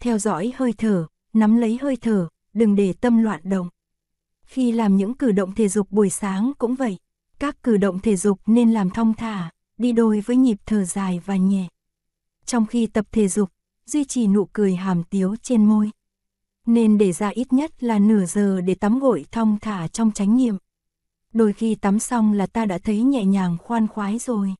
Theo 0.00 0.18
dõi 0.18 0.52
hơi 0.56 0.72
thở, 0.78 1.06
nắm 1.32 1.56
lấy 1.56 1.78
hơi 1.82 1.96
thở, 1.96 2.28
đừng 2.52 2.76
để 2.76 2.92
tâm 2.92 3.22
loạn 3.22 3.40
động. 3.44 3.68
Khi 4.42 4.72
làm 4.72 4.96
những 4.96 5.14
cử 5.14 5.32
động 5.32 5.54
thể 5.54 5.68
dục 5.68 5.90
buổi 5.90 6.10
sáng 6.10 6.52
cũng 6.58 6.74
vậy, 6.74 6.98
các 7.38 7.62
cử 7.62 7.76
động 7.76 7.98
thể 7.98 8.16
dục 8.16 8.40
nên 8.46 8.72
làm 8.72 8.90
thong 8.90 9.14
thả, 9.14 9.50
đi 9.78 9.92
đôi 9.92 10.20
với 10.20 10.36
nhịp 10.36 10.56
thở 10.66 10.84
dài 10.84 11.20
và 11.26 11.36
nhẹ. 11.36 11.68
Trong 12.46 12.66
khi 12.66 12.86
tập 12.86 13.06
thể 13.12 13.28
dục, 13.28 13.50
duy 13.86 14.04
trì 14.04 14.26
nụ 14.26 14.44
cười 14.52 14.74
hàm 14.74 15.04
tiếu 15.04 15.36
trên 15.42 15.64
môi. 15.66 15.90
Nên 16.66 16.98
để 16.98 17.12
ra 17.12 17.28
ít 17.28 17.52
nhất 17.52 17.82
là 17.82 17.98
nửa 17.98 18.24
giờ 18.24 18.60
để 18.60 18.74
tắm 18.74 18.98
gội 18.98 19.26
thong 19.30 19.58
thả 19.60 19.88
trong 19.88 20.12
chánh 20.12 20.36
niệm. 20.36 20.56
Đôi 21.32 21.52
khi 21.52 21.74
tắm 21.74 21.98
xong 21.98 22.32
là 22.32 22.46
ta 22.46 22.64
đã 22.64 22.78
thấy 22.78 23.02
nhẹ 23.02 23.24
nhàng 23.24 23.56
khoan 23.62 23.88
khoái 23.88 24.18
rồi. 24.18 24.54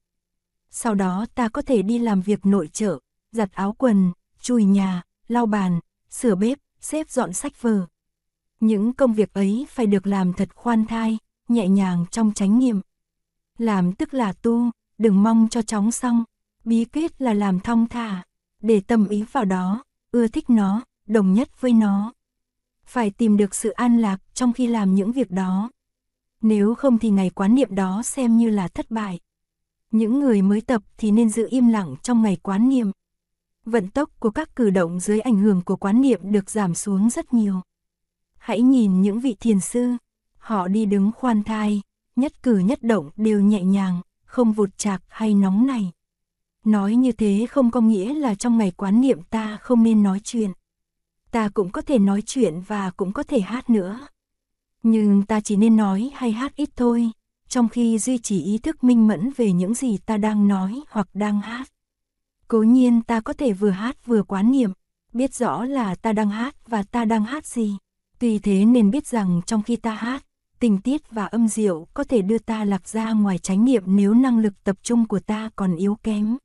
Sau 0.71 0.95
đó 0.95 1.27
ta 1.35 1.49
có 1.49 1.62
thể 1.62 1.83
đi 1.83 1.99
làm 1.99 2.21
việc 2.21 2.47
nội 2.47 2.69
trợ, 2.73 2.99
giặt 3.33 3.53
áo 3.53 3.75
quần, 3.79 4.12
chùi 4.41 4.65
nhà, 4.65 5.03
lau 5.29 5.47
bàn, 5.47 5.81
sửa 6.11 6.35
bếp, 6.35 6.59
xếp 6.81 7.11
dọn 7.11 7.33
sách 7.33 7.62
vở. 7.62 7.87
Những 8.61 8.92
công 8.92 9.14
việc 9.14 9.35
ấy 9.35 9.66
phải 9.71 9.87
được 9.87 10.07
làm 10.07 10.33
thật 10.33 10.49
khoan 10.55 10.87
thai, 10.87 11.18
nhẹ 11.49 11.68
nhàng 11.68 12.05
trong 12.11 12.33
chánh 12.35 12.59
niệm. 12.59 12.81
Làm 13.59 13.92
tức 13.92 14.14
là 14.14 14.33
tu, 14.33 14.71
đừng 14.99 15.23
mong 15.23 15.49
cho 15.51 15.62
chóng 15.62 15.90
xong, 15.90 16.25
bí 16.64 16.85
quyết 16.85 17.22
là 17.22 17.35
làm 17.35 17.61
thong 17.61 17.88
thả, 17.88 18.22
để 18.61 18.81
tâm 18.81 19.09
ý 19.09 19.25
vào 19.33 19.44
đó, 19.44 19.85
ưa 20.11 20.29
thích 20.29 20.51
nó, 20.51 20.83
đồng 21.07 21.35
nhất 21.35 21.61
với 21.61 21.72
nó. 21.72 22.12
Phải 22.85 23.11
tìm 23.11 23.37
được 23.37 23.55
sự 23.55 23.70
an 23.70 23.98
lạc 23.98 24.18
trong 24.35 24.53
khi 24.53 24.66
làm 24.66 24.94
những 24.94 25.12
việc 25.12 25.31
đó. 25.31 25.70
Nếu 26.40 26.75
không 26.75 26.98
thì 26.98 27.11
ngày 27.11 27.31
quán 27.31 27.55
niệm 27.55 27.75
đó 27.75 28.03
xem 28.03 28.37
như 28.37 28.51
là 28.51 28.68
thất 28.68 28.90
bại. 28.90 29.20
Những 29.90 30.20
người 30.20 30.42
mới 30.42 30.61
tập 30.61 30.83
thì 30.98 31.11
nên 31.11 31.29
giữ 31.31 31.46
im 31.51 31.68
lặng 31.68 31.96
trong 32.03 32.22
ngày 32.22 32.37
quán 32.37 32.68
niệm. 32.68 32.90
Vận 33.64 33.88
tốc 33.88 34.11
của 34.20 34.31
các 34.31 34.57
cử 34.57 34.70
động 34.70 35.01
dưới 35.01 35.20
ảnh 35.20 35.37
hưởng 35.37 35.62
của 35.62 35.77
quán 35.77 36.01
niệm 36.01 36.20
được 36.22 36.51
giảm 36.51 36.75
xuống 36.75 37.11
rất 37.11 37.35
nhiều. 37.35 37.61
Hãy 38.38 38.61
nhìn 38.61 39.01
những 39.01 39.20
vị 39.20 39.37
thiền 39.40 39.61
sư, 39.61 39.92
họ 40.38 40.68
đi 40.68 40.87
đứng 40.87 41.11
khoan 41.16 41.42
thai, 41.42 41.83
nhất 42.16 42.42
cử 42.42 42.59
nhất 42.59 42.83
động 42.83 43.11
đều 43.16 43.40
nhẹ 43.40 43.62
nhàng, 43.62 44.01
không 44.25 44.53
vụt 44.53 44.70
chạc 44.77 45.03
hay 45.09 45.35
nóng 45.35 45.66
này. 45.66 45.92
Nói 46.64 46.94
như 46.94 47.12
thế 47.12 47.46
không 47.51 47.70
có 47.70 47.81
nghĩa 47.81 48.14
là 48.14 48.35
trong 48.35 48.59
ngày 48.59 48.70
quán 48.70 49.01
niệm 49.01 49.22
ta 49.22 49.59
không 49.61 49.83
nên 49.83 50.03
nói 50.03 50.20
chuyện. 50.25 50.53
Ta 51.31 51.48
cũng 51.48 51.72
có 51.72 51.81
thể 51.81 51.98
nói 51.98 52.22
chuyện 52.27 52.61
và 52.61 52.90
cũng 52.90 53.12
có 53.12 53.22
thể 53.22 53.40
hát 53.40 53.70
nữa. 53.70 54.01
Nhưng 54.83 55.22
ta 55.22 55.40
chỉ 55.40 55.57
nên 55.57 55.77
nói 55.77 56.11
hay 56.14 56.33
hát 56.33 56.57
ít 56.57 56.70
thôi, 56.77 57.11
trong 57.48 57.68
khi 57.68 57.98
duy 57.98 58.18
trì 58.18 58.42
ý 58.42 58.59
thức 58.59 58.85
minh 58.85 59.07
mẫn 59.07 59.31
về 59.37 59.53
những 59.53 59.75
gì 59.75 59.98
ta 60.07 60.16
đang 60.16 60.48
nói 60.48 60.81
hoặc 60.90 61.09
đang 61.14 61.40
hát. 61.40 61.72
Cố 62.48 62.62
nhiên 62.62 63.03
ta 63.03 63.20
có 63.20 63.33
thể 63.33 63.53
vừa 63.53 63.70
hát 63.70 64.07
vừa 64.07 64.22
quán 64.22 64.53
niệm, 64.53 64.72
biết 65.12 65.35
rõ 65.35 65.64
là 65.64 65.94
ta 65.94 66.12
đang 66.12 66.31
hát 66.31 66.68
và 66.68 66.83
ta 66.83 67.05
đang 67.05 67.25
hát 67.25 67.46
gì. 67.46 67.77
Tuy 68.18 68.38
thế 68.38 68.64
nên 68.64 68.90
biết 68.90 69.07
rằng 69.07 69.40
trong 69.46 69.62
khi 69.62 69.77
ta 69.77 69.94
hát, 69.94 70.25
tình 70.59 70.79
tiết 70.79 71.11
và 71.11 71.27
âm 71.27 71.48
diệu 71.48 71.87
có 71.94 72.05
thể 72.05 72.22
đưa 72.22 72.38
ta 72.38 72.64
lạc 72.64 72.88
ra 72.88 73.12
ngoài 73.12 73.38
chánh 73.38 73.64
niệm 73.64 73.83
nếu 73.87 74.14
năng 74.14 74.38
lực 74.38 74.64
tập 74.64 74.77
trung 74.83 75.09
của 75.09 75.20
ta 75.20 75.51
còn 75.57 75.77
yếu 75.77 75.94
kém. 76.03 76.37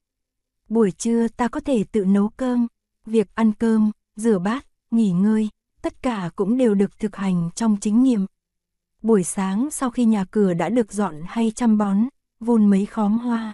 Buổi 0.70 0.92
trưa 0.92 1.28
ta 1.28 1.48
có 1.48 1.60
thể 1.60 1.84
tự 1.84 2.06
nấu 2.06 2.30
cơm, 2.30 2.68
việc 3.06 3.28
ăn 3.36 3.52
cơm, 3.54 3.92
rửa 4.16 4.40
bát, 4.40 4.66
nghỉ 4.92 5.12
ngơi, 5.12 5.50
tất 5.82 6.02
cả 6.02 6.30
cũng 6.36 6.58
đều 6.58 6.76
được 6.76 7.00
thực 7.00 7.16
hành 7.16 7.50
trong 7.56 7.78
chính 7.82 8.04
niệm. 8.04 8.26
Buổi 9.02 9.24
sáng 9.24 9.72
sau 9.72 9.90
khi 9.90 10.06
nhà 10.06 10.26
cửa 10.32 10.54
đã 10.54 10.70
được 10.70 10.94
dọn 10.94 11.16
hay 11.28 11.52
chăm 11.56 11.78
bón, 11.78 11.98
vun 12.40 12.70
mấy 12.70 12.86
khóm 12.86 13.18
hoa. 13.18 13.54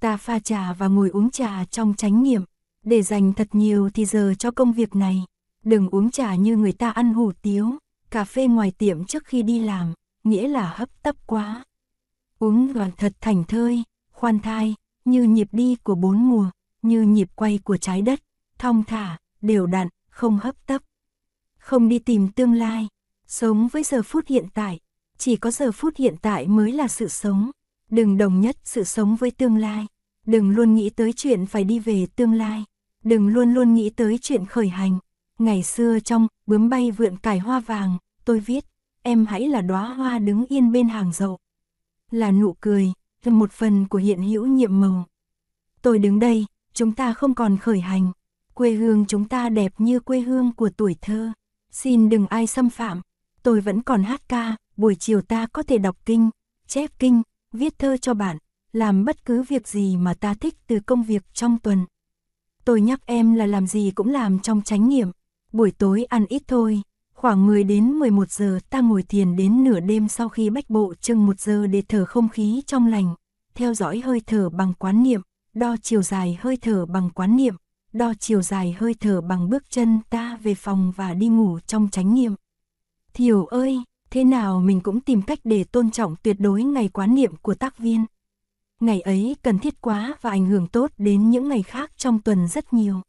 Ta 0.00 0.16
pha 0.16 0.38
trà 0.38 0.72
và 0.72 0.86
ngồi 0.86 1.10
uống 1.10 1.30
trà 1.30 1.64
trong 1.64 1.94
chánh 1.94 2.22
niệm, 2.22 2.42
để 2.82 3.02
dành 3.02 3.32
thật 3.32 3.48
nhiều 3.52 3.90
thì 3.94 4.04
giờ 4.04 4.34
cho 4.38 4.50
công 4.50 4.72
việc 4.72 4.94
này. 4.94 5.24
Đừng 5.64 5.88
uống 5.88 6.10
trà 6.10 6.34
như 6.34 6.56
người 6.56 6.72
ta 6.72 6.90
ăn 6.90 7.14
hủ 7.14 7.32
tiếu, 7.42 7.70
cà 8.10 8.24
phê 8.24 8.46
ngoài 8.46 8.72
tiệm 8.78 9.04
trước 9.04 9.24
khi 9.24 9.42
đi 9.42 9.60
làm, 9.60 9.94
nghĩa 10.24 10.48
là 10.48 10.72
hấp 10.76 11.02
tấp 11.02 11.16
quá. 11.26 11.64
Uống 12.38 12.72
đoàn 12.72 12.90
thật 12.96 13.12
thành 13.20 13.44
thơi, 13.44 13.82
khoan 14.12 14.38
thai, 14.38 14.74
như 15.06 15.22
nhịp 15.22 15.48
đi 15.52 15.76
của 15.82 15.94
bốn 15.94 16.28
mùa, 16.28 16.50
như 16.82 17.02
nhịp 17.02 17.28
quay 17.34 17.58
của 17.64 17.76
trái 17.76 18.02
đất, 18.02 18.22
thong 18.58 18.84
thả, 18.84 19.18
đều 19.42 19.66
đặn, 19.66 19.88
không 20.08 20.38
hấp 20.38 20.66
tấp. 20.66 20.82
Không 21.58 21.88
đi 21.88 21.98
tìm 21.98 22.28
tương 22.28 22.52
lai, 22.52 22.88
sống 23.26 23.68
với 23.68 23.82
giờ 23.82 24.02
phút 24.02 24.26
hiện 24.26 24.46
tại, 24.54 24.80
chỉ 25.18 25.36
có 25.36 25.50
giờ 25.50 25.72
phút 25.72 25.96
hiện 25.96 26.14
tại 26.22 26.46
mới 26.46 26.72
là 26.72 26.88
sự 26.88 27.08
sống. 27.08 27.50
Đừng 27.90 28.18
đồng 28.18 28.40
nhất 28.40 28.56
sự 28.64 28.84
sống 28.84 29.16
với 29.16 29.30
tương 29.30 29.56
lai, 29.56 29.86
đừng 30.26 30.50
luôn 30.50 30.74
nghĩ 30.74 30.90
tới 30.90 31.12
chuyện 31.12 31.46
phải 31.46 31.64
đi 31.64 31.78
về 31.78 32.06
tương 32.16 32.32
lai, 32.32 32.64
đừng 33.04 33.28
luôn 33.28 33.54
luôn 33.54 33.74
nghĩ 33.74 33.90
tới 33.90 34.18
chuyện 34.22 34.46
khởi 34.46 34.68
hành. 34.68 34.98
Ngày 35.38 35.62
xưa 35.62 35.98
trong 36.00 36.28
bướm 36.46 36.68
bay 36.68 36.90
vượn 36.90 37.16
cải 37.16 37.38
hoa 37.38 37.60
vàng, 37.60 37.98
tôi 38.24 38.40
viết, 38.40 38.64
em 39.02 39.26
hãy 39.26 39.48
là 39.48 39.60
đóa 39.60 39.94
hoa 39.94 40.18
đứng 40.18 40.46
yên 40.46 40.72
bên 40.72 40.88
hàng 40.88 41.12
dậu. 41.12 41.38
Là 42.10 42.30
nụ 42.30 42.56
cười, 42.60 42.92
một 43.34 43.52
phần 43.52 43.88
của 43.88 43.98
hiện 43.98 44.22
hữu 44.22 44.46
nhiệm 44.46 44.80
màu. 44.80 45.06
Tôi 45.82 45.98
đứng 45.98 46.18
đây, 46.18 46.46
chúng 46.72 46.92
ta 46.92 47.12
không 47.12 47.34
còn 47.34 47.56
khởi 47.56 47.80
hành, 47.80 48.12
quê 48.54 48.70
hương 48.70 49.06
chúng 49.06 49.28
ta 49.28 49.48
đẹp 49.48 49.72
như 49.78 50.00
quê 50.00 50.20
hương 50.20 50.52
của 50.52 50.70
tuổi 50.76 50.96
thơ. 51.00 51.32
Xin 51.70 52.08
đừng 52.08 52.26
ai 52.26 52.46
xâm 52.46 52.70
phạm, 52.70 53.00
tôi 53.42 53.60
vẫn 53.60 53.82
còn 53.82 54.02
hát 54.02 54.28
ca, 54.28 54.56
buổi 54.76 54.94
chiều 54.94 55.20
ta 55.20 55.46
có 55.46 55.62
thể 55.62 55.78
đọc 55.78 55.96
kinh, 56.04 56.30
chép 56.66 56.90
kinh, 56.98 57.22
viết 57.52 57.78
thơ 57.78 57.96
cho 57.96 58.14
bạn, 58.14 58.38
làm 58.72 59.04
bất 59.04 59.24
cứ 59.24 59.42
việc 59.42 59.68
gì 59.68 59.96
mà 59.96 60.14
ta 60.14 60.34
thích 60.34 60.54
từ 60.66 60.80
công 60.80 61.02
việc 61.02 61.22
trong 61.34 61.58
tuần. 61.58 61.84
Tôi 62.64 62.80
nhắc 62.80 63.00
em 63.06 63.34
là 63.34 63.46
làm 63.46 63.66
gì 63.66 63.92
cũng 63.94 64.08
làm 64.08 64.38
trong 64.38 64.62
chánh 64.62 64.88
nghiệm, 64.88 65.10
buổi 65.52 65.70
tối 65.70 66.04
ăn 66.04 66.26
ít 66.28 66.42
thôi, 66.48 66.82
khoảng 67.16 67.46
10 67.46 67.64
đến 67.64 67.92
11 67.92 68.30
giờ 68.30 68.58
ta 68.70 68.80
ngồi 68.80 69.02
thiền 69.02 69.36
đến 69.36 69.64
nửa 69.64 69.80
đêm 69.80 70.08
sau 70.08 70.28
khi 70.28 70.50
bách 70.50 70.70
bộ 70.70 70.94
chừng 71.00 71.26
một 71.26 71.40
giờ 71.40 71.66
để 71.66 71.82
thở 71.88 72.04
không 72.04 72.28
khí 72.28 72.62
trong 72.66 72.86
lành, 72.86 73.14
theo 73.54 73.74
dõi 73.74 74.00
hơi 74.04 74.20
thở 74.26 74.48
bằng 74.48 74.72
quán 74.78 75.02
niệm, 75.02 75.20
đo 75.54 75.76
chiều 75.82 76.02
dài 76.02 76.38
hơi 76.40 76.56
thở 76.56 76.86
bằng 76.86 77.10
quán 77.10 77.36
niệm, 77.36 77.54
đo 77.92 78.12
chiều 78.20 78.42
dài 78.42 78.76
hơi 78.78 78.94
thở 79.00 79.20
bằng 79.20 79.50
bước 79.50 79.70
chân 79.70 80.00
ta 80.10 80.38
về 80.42 80.54
phòng 80.54 80.92
và 80.96 81.14
đi 81.14 81.28
ngủ 81.28 81.58
trong 81.66 81.88
chánh 81.92 82.14
niệm. 82.14 82.34
Thiều 83.14 83.46
ơi, 83.46 83.80
thế 84.10 84.24
nào 84.24 84.60
mình 84.60 84.80
cũng 84.80 85.00
tìm 85.00 85.22
cách 85.22 85.38
để 85.44 85.64
tôn 85.64 85.90
trọng 85.90 86.16
tuyệt 86.22 86.36
đối 86.40 86.62
ngày 86.62 86.88
quán 86.88 87.14
niệm 87.14 87.36
của 87.42 87.54
tác 87.54 87.78
viên. 87.78 88.04
Ngày 88.80 89.00
ấy 89.00 89.36
cần 89.42 89.58
thiết 89.58 89.80
quá 89.80 90.14
và 90.20 90.30
ảnh 90.30 90.46
hưởng 90.46 90.66
tốt 90.66 90.90
đến 90.98 91.30
những 91.30 91.48
ngày 91.48 91.62
khác 91.62 91.90
trong 91.96 92.20
tuần 92.20 92.48
rất 92.48 92.72
nhiều. 92.72 93.00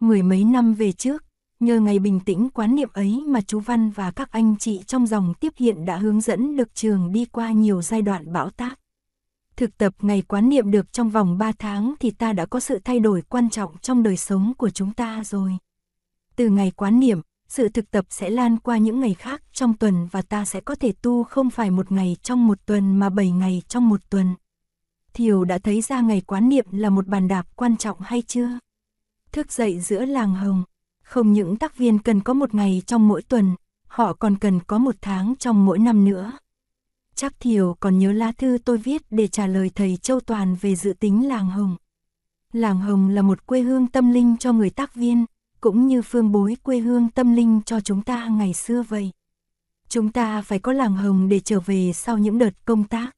Mười 0.00 0.22
mấy 0.22 0.44
năm 0.44 0.74
về 0.74 0.92
trước, 0.92 1.27
nhờ 1.60 1.80
ngày 1.80 1.98
bình 1.98 2.20
tĩnh 2.20 2.50
quán 2.50 2.74
niệm 2.74 2.88
ấy 2.92 3.22
mà 3.26 3.40
chú 3.40 3.60
Văn 3.60 3.90
và 3.90 4.10
các 4.10 4.32
anh 4.32 4.56
chị 4.58 4.82
trong 4.86 5.06
dòng 5.06 5.34
tiếp 5.40 5.52
hiện 5.56 5.84
đã 5.84 5.96
hướng 5.96 6.20
dẫn 6.20 6.56
được 6.56 6.74
trường 6.74 7.12
đi 7.12 7.24
qua 7.24 7.52
nhiều 7.52 7.82
giai 7.82 8.02
đoạn 8.02 8.32
bão 8.32 8.50
táp. 8.50 8.78
Thực 9.56 9.78
tập 9.78 9.94
ngày 10.00 10.22
quán 10.22 10.48
niệm 10.48 10.70
được 10.70 10.92
trong 10.92 11.10
vòng 11.10 11.38
3 11.38 11.52
tháng 11.58 11.94
thì 12.00 12.10
ta 12.10 12.32
đã 12.32 12.46
có 12.46 12.60
sự 12.60 12.78
thay 12.84 13.00
đổi 13.00 13.22
quan 13.22 13.50
trọng 13.50 13.78
trong 13.78 14.02
đời 14.02 14.16
sống 14.16 14.52
của 14.58 14.70
chúng 14.70 14.92
ta 14.92 15.24
rồi. 15.24 15.52
Từ 16.36 16.48
ngày 16.48 16.70
quán 16.70 17.00
niệm, 17.00 17.20
sự 17.48 17.68
thực 17.68 17.90
tập 17.90 18.04
sẽ 18.10 18.30
lan 18.30 18.58
qua 18.58 18.78
những 18.78 19.00
ngày 19.00 19.14
khác 19.14 19.42
trong 19.52 19.76
tuần 19.76 20.06
và 20.06 20.22
ta 20.22 20.44
sẽ 20.44 20.60
có 20.60 20.74
thể 20.74 20.92
tu 21.02 21.24
không 21.24 21.50
phải 21.50 21.70
một 21.70 21.92
ngày 21.92 22.16
trong 22.22 22.46
một 22.46 22.58
tuần 22.66 22.96
mà 22.96 23.10
7 23.10 23.30
ngày 23.30 23.62
trong 23.68 23.88
một 23.88 24.00
tuần. 24.10 24.34
Thiều 25.14 25.44
đã 25.44 25.58
thấy 25.58 25.80
ra 25.80 26.00
ngày 26.00 26.20
quán 26.20 26.48
niệm 26.48 26.66
là 26.70 26.90
một 26.90 27.06
bàn 27.06 27.28
đạp 27.28 27.46
quan 27.56 27.76
trọng 27.76 28.00
hay 28.00 28.22
chưa? 28.22 28.58
Thức 29.32 29.52
dậy 29.52 29.80
giữa 29.80 30.04
làng 30.04 30.34
hồng, 30.34 30.64
không 31.08 31.32
những 31.32 31.56
tác 31.56 31.76
viên 31.76 31.98
cần 31.98 32.20
có 32.20 32.34
một 32.34 32.54
ngày 32.54 32.82
trong 32.86 33.08
mỗi 33.08 33.22
tuần, 33.22 33.54
họ 33.86 34.12
còn 34.12 34.38
cần 34.38 34.60
có 34.60 34.78
một 34.78 34.94
tháng 35.00 35.34
trong 35.38 35.66
mỗi 35.66 35.78
năm 35.78 36.04
nữa. 36.04 36.32
Chắc 37.14 37.40
Thiều 37.40 37.76
còn 37.80 37.98
nhớ 37.98 38.12
lá 38.12 38.32
thư 38.32 38.58
tôi 38.64 38.78
viết 38.78 39.02
để 39.10 39.28
trả 39.28 39.46
lời 39.46 39.70
thầy 39.74 39.96
Châu 39.96 40.20
Toàn 40.20 40.56
về 40.60 40.76
dự 40.76 40.92
tính 40.92 41.28
làng 41.28 41.50
Hồng. 41.50 41.76
Làng 42.52 42.80
Hồng 42.80 43.08
là 43.08 43.22
một 43.22 43.46
quê 43.46 43.60
hương 43.60 43.86
tâm 43.86 44.12
linh 44.12 44.36
cho 44.36 44.52
người 44.52 44.70
tác 44.70 44.94
viên, 44.94 45.24
cũng 45.60 45.86
như 45.86 46.02
phương 46.02 46.32
bối 46.32 46.56
quê 46.62 46.78
hương 46.78 47.08
tâm 47.10 47.34
linh 47.34 47.60
cho 47.66 47.80
chúng 47.80 48.02
ta 48.02 48.28
ngày 48.28 48.54
xưa 48.54 48.82
vậy. 48.82 49.10
Chúng 49.88 50.12
ta 50.12 50.42
phải 50.42 50.58
có 50.58 50.72
làng 50.72 50.96
Hồng 50.96 51.28
để 51.28 51.40
trở 51.40 51.60
về 51.60 51.92
sau 51.94 52.18
những 52.18 52.38
đợt 52.38 52.64
công 52.64 52.84
tác. 52.84 53.10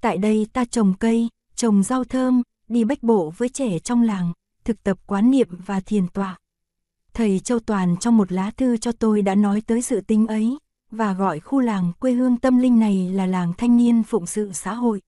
Tại 0.00 0.18
đây 0.18 0.46
ta 0.52 0.64
trồng 0.64 0.94
cây, 1.00 1.28
trồng 1.54 1.82
rau 1.82 2.04
thơm, 2.04 2.42
đi 2.68 2.84
bách 2.84 3.02
bộ 3.02 3.32
với 3.36 3.48
trẻ 3.48 3.78
trong 3.78 4.02
làng, 4.02 4.32
thực 4.64 4.82
tập 4.82 4.98
quán 5.06 5.30
niệm 5.30 5.48
và 5.66 5.80
thiền 5.80 6.08
tọa. 6.08 6.38
Thầy 7.14 7.38
Châu 7.38 7.58
Toàn 7.58 7.96
trong 8.00 8.16
một 8.16 8.32
lá 8.32 8.50
thư 8.50 8.76
cho 8.76 8.92
tôi 8.92 9.22
đã 9.22 9.34
nói 9.34 9.62
tới 9.66 9.82
sự 9.82 10.00
tính 10.00 10.26
ấy, 10.26 10.58
và 10.90 11.12
gọi 11.12 11.40
khu 11.40 11.60
làng 11.60 11.92
quê 12.00 12.12
hương 12.12 12.36
tâm 12.36 12.58
linh 12.58 12.78
này 12.78 13.10
là 13.12 13.26
làng 13.26 13.52
thanh 13.58 13.76
niên 13.76 14.02
phụng 14.02 14.26
sự 14.26 14.50
xã 14.52 14.74
hội. 14.74 15.00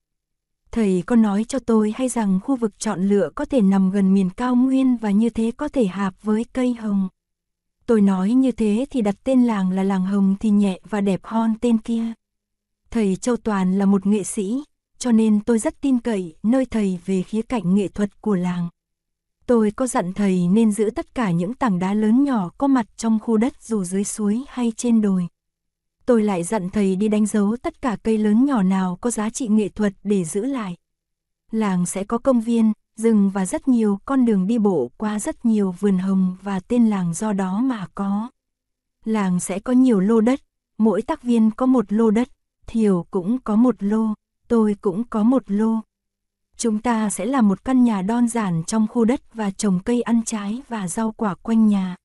Thầy 0.71 1.03
có 1.07 1.17
nói 1.17 1.45
cho 1.45 1.59
tôi 1.59 1.95
hay 1.97 2.09
rằng 2.09 2.41
khu 2.45 2.57
vực 2.57 2.79
chọn 2.79 3.09
lựa 3.09 3.31
có 3.35 3.45
thể 3.45 3.61
nằm 3.61 3.91
gần 3.91 4.15
miền 4.15 4.31
cao 4.31 4.57
nguyên 4.57 4.97
và 4.97 5.11
như 5.11 5.31
thế 5.31 5.51
có 5.57 5.69
thể 5.69 5.87
hạp 5.87 6.15
với 6.23 6.45
cây 6.53 6.75
hồng. 6.75 7.09
Tôi 7.87 8.01
nói 8.01 8.33
như 8.33 8.53
thế 8.53 8.87
thì 8.91 9.03
đặt 9.03 9.15
tên 9.25 9.43
làng 9.43 9.71
là 9.71 9.83
làng 9.83 10.07
hồng 10.07 10.37
thì 10.41 10.51
nhẹ 10.51 10.81
và 10.91 11.01
đẹp 11.01 11.21
hơn 11.23 11.55
tên 11.61 11.79
kia. 11.79 12.05
Thầy 12.91 13.17
Châu 13.17 13.37
Toàn 13.37 13.79
là 13.79 13.87
một 13.87 14.07
nghệ 14.07 14.25
sĩ, 14.25 14.65
cho 14.99 15.13
nên 15.13 15.41
tôi 15.41 15.59
rất 15.59 15.81
tin 15.81 15.99
cậy 15.99 16.35
nơi 16.43 16.65
thầy 16.65 16.99
về 17.07 17.23
khía 17.23 17.43
cạnh 17.43 17.75
nghệ 17.75 17.89
thuật 17.89 18.21
của 18.21 18.35
làng. 18.35 18.69
Tôi 19.51 19.71
có 19.77 19.87
dặn 19.87 20.13
thầy 20.13 20.49
nên 20.49 20.73
giữ 20.73 20.91
tất 20.91 21.15
cả 21.15 21.31
những 21.31 21.55
tảng 21.55 21.79
đá 21.79 21.95
lớn 21.95 22.25
nhỏ 22.25 22.51
có 22.59 22.67
mặt 22.67 22.87
trong 22.97 23.19
khu 23.19 23.37
đất 23.37 23.63
dù 23.63 23.85
dưới 23.85 24.05
suối 24.05 24.45
hay 24.49 24.73
trên 24.77 25.01
đồi. 25.01 25.27
Tôi 26.07 26.23
lại 26.23 26.43
dặn 26.43 26.71
thầy 26.71 26.97
đi 26.97 27.09
đánh 27.09 27.27
dấu 27.27 27.57
tất 27.63 27.83
cả 27.83 27.97
cây 28.03 28.19
lớn 28.19 28.45
nhỏ 28.45 28.63
nào 28.63 28.99
có 29.01 29.11
giá 29.11 29.31
trị 29.31 29.49
nghệ 29.49 29.69
thuật 29.69 29.93
để 30.05 30.25
giữ 30.25 30.45
lại. 30.45 30.77
Làng 31.51 31.87
sẽ 31.87 32.05
có 32.05 32.19
công 32.19 32.41
viên, 32.41 32.73
rừng 32.97 33.31
và 33.31 33.47
rất 33.47 33.69
nhiều 33.69 33.99
con 34.05 34.25
đường 34.25 34.47
đi 34.47 34.59
bộ 34.59 34.91
qua 34.97 35.19
rất 35.19 35.45
nhiều 35.45 35.75
vườn 35.81 35.99
hồng 35.99 36.37
và 36.43 36.61
tên 36.61 36.87
làng 36.87 37.15
do 37.15 37.33
đó 37.33 37.61
mà 37.61 37.87
có. 37.95 38.31
Làng 39.05 39.41
sẽ 39.41 39.59
có 39.59 39.73
nhiều 39.73 40.01
lô 40.01 40.21
đất, 40.21 40.41
mỗi 40.79 41.03
tác 41.03 41.23
viên 41.23 41.51
có 41.51 41.67
một 41.67 41.93
lô 41.93 42.11
đất, 42.11 42.29
Thiều 42.67 43.07
cũng 43.11 43.39
có 43.45 43.57
một 43.57 43.75
lô, 43.79 44.15
tôi 44.49 44.77
cũng 44.81 45.05
có 45.05 45.23
một 45.23 45.43
lô. 45.47 45.81
Chúng 46.61 46.79
ta 46.79 47.11
sẽ 47.11 47.27
làm 47.27 47.49
một 47.49 47.64
căn 47.64 47.85
nhà 47.85 48.03
đơn 48.03 48.29
giản 48.29 48.62
trong 48.66 48.87
khu 48.88 49.05
đất 49.05 49.35
và 49.35 49.51
trồng 49.51 49.81
cây 49.85 50.03
ăn 50.03 50.23
trái 50.25 50.62
và 50.68 50.88
rau 50.88 51.12
quả 51.12 51.35
quanh 51.35 51.66
nhà. 51.66 51.96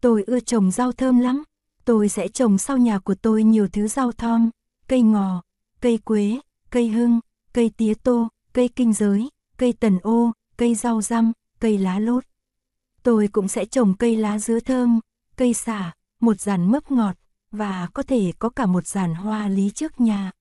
Tôi 0.00 0.24
ưa 0.26 0.40
trồng 0.40 0.70
rau 0.70 0.92
thơm 0.92 1.18
lắm. 1.18 1.42
Tôi 1.84 2.08
sẽ 2.08 2.28
trồng 2.28 2.58
sau 2.58 2.76
nhà 2.76 2.98
của 2.98 3.14
tôi 3.14 3.42
nhiều 3.42 3.68
thứ 3.68 3.88
rau 3.88 4.12
thơm, 4.12 4.50
cây 4.88 5.02
ngò, 5.02 5.42
cây 5.80 5.98
quế, 5.98 6.40
cây 6.70 6.88
hương, 6.88 7.20
cây 7.52 7.70
tía 7.76 7.94
tô, 7.94 8.28
cây 8.52 8.68
kinh 8.68 8.92
giới, 8.92 9.30
cây 9.56 9.72
tần 9.72 9.98
ô, 10.02 10.32
cây 10.56 10.74
rau 10.74 11.02
răm, 11.02 11.32
cây 11.60 11.78
lá 11.78 11.98
lốt. 11.98 12.24
Tôi 13.02 13.28
cũng 13.28 13.48
sẽ 13.48 13.64
trồng 13.64 13.94
cây 13.94 14.16
lá 14.16 14.38
dứa 14.38 14.60
thơm, 14.60 15.00
cây 15.36 15.54
xả, 15.54 15.92
một 16.20 16.40
giàn 16.40 16.70
mướp 16.70 16.90
ngọt, 16.90 17.16
và 17.50 17.88
có 17.94 18.02
thể 18.02 18.32
có 18.38 18.48
cả 18.48 18.66
một 18.66 18.86
giàn 18.86 19.14
hoa 19.14 19.48
lý 19.48 19.70
trước 19.70 20.00
nhà. 20.00 20.32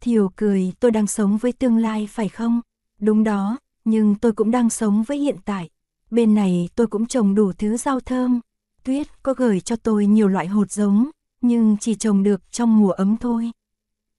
Thiều 0.00 0.28
cười, 0.36 0.72
tôi 0.80 0.90
đang 0.90 1.06
sống 1.06 1.36
với 1.36 1.52
tương 1.52 1.76
lai 1.76 2.08
phải 2.10 2.28
không? 2.28 2.60
Đúng 3.00 3.24
đó, 3.24 3.58
nhưng 3.84 4.14
tôi 4.14 4.32
cũng 4.32 4.50
đang 4.50 4.70
sống 4.70 5.02
với 5.02 5.18
hiện 5.18 5.36
tại. 5.44 5.68
Bên 6.10 6.34
này 6.34 6.68
tôi 6.74 6.86
cũng 6.86 7.06
trồng 7.06 7.34
đủ 7.34 7.52
thứ 7.52 7.76
rau 7.76 8.00
thơm. 8.00 8.40
Tuyết 8.84 9.22
có 9.22 9.34
gửi 9.34 9.60
cho 9.60 9.76
tôi 9.76 10.06
nhiều 10.06 10.28
loại 10.28 10.46
hột 10.46 10.70
giống, 10.70 11.10
nhưng 11.40 11.76
chỉ 11.80 11.94
trồng 11.94 12.22
được 12.22 12.52
trong 12.52 12.78
mùa 12.78 12.90
ấm 12.90 13.16
thôi. 13.16 13.50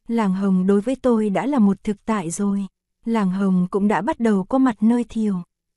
Làng 0.08 0.34
Hồng 0.34 0.68
đối 0.68 0.82
với 0.82 0.96
tôi 0.96 1.30
đã 1.30 1.46
là 1.46 1.60
một 1.60 1.84
thực 1.84 2.06
tại 2.06 2.32
rồi. 2.32 2.65
Làng 3.06 3.32
Hồng 3.32 3.68
cũng 3.72 3.88
đã 3.88 4.02
bắt 4.02 4.20
đầu 4.20 4.44
có 4.44 4.58
mặt 4.58 4.84
nơi 4.84 5.06
Thiều. 5.10 5.36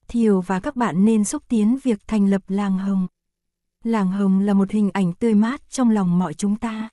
Thiều 0.08 0.40
và 0.40 0.60
các 0.60 0.76
bạn 0.76 1.04
nên 1.04 1.24
xúc 1.24 1.42
tiến 1.48 1.78
việc 1.82 2.06
thành 2.06 2.26
lập 2.30 2.42
Làng 2.48 2.78
Hồng. 2.78 3.06
Làng 3.84 4.08
Hồng 4.08 4.40
là 4.40 4.54
một 4.54 4.70
hình 4.70 4.90
ảnh 4.92 5.12
tươi 5.12 5.34
mát 5.34 5.70
trong 5.70 5.90
lòng 5.90 6.18
mọi 6.18 6.34
chúng 6.34 6.56
ta. 6.56 6.88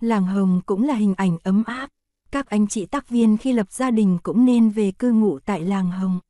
Làng 0.00 0.26
Hồng 0.26 0.60
cũng 0.66 0.84
là 0.84 0.94
hình 0.94 1.14
ảnh 1.16 1.38
ấm 1.42 1.62
áp. 1.66 1.88
Các 2.32 2.46
anh 2.46 2.66
chị 2.66 2.86
tác 2.86 3.08
viên 3.08 3.36
khi 3.36 3.52
lập 3.52 3.72
gia 3.72 3.90
đình 3.90 4.18
cũng 4.22 4.44
nên 4.44 4.70
về 4.70 4.92
cư 4.92 5.12
ngụ 5.12 5.38
tại 5.38 5.60
làng 5.60 5.90
Hồng. 5.90 6.20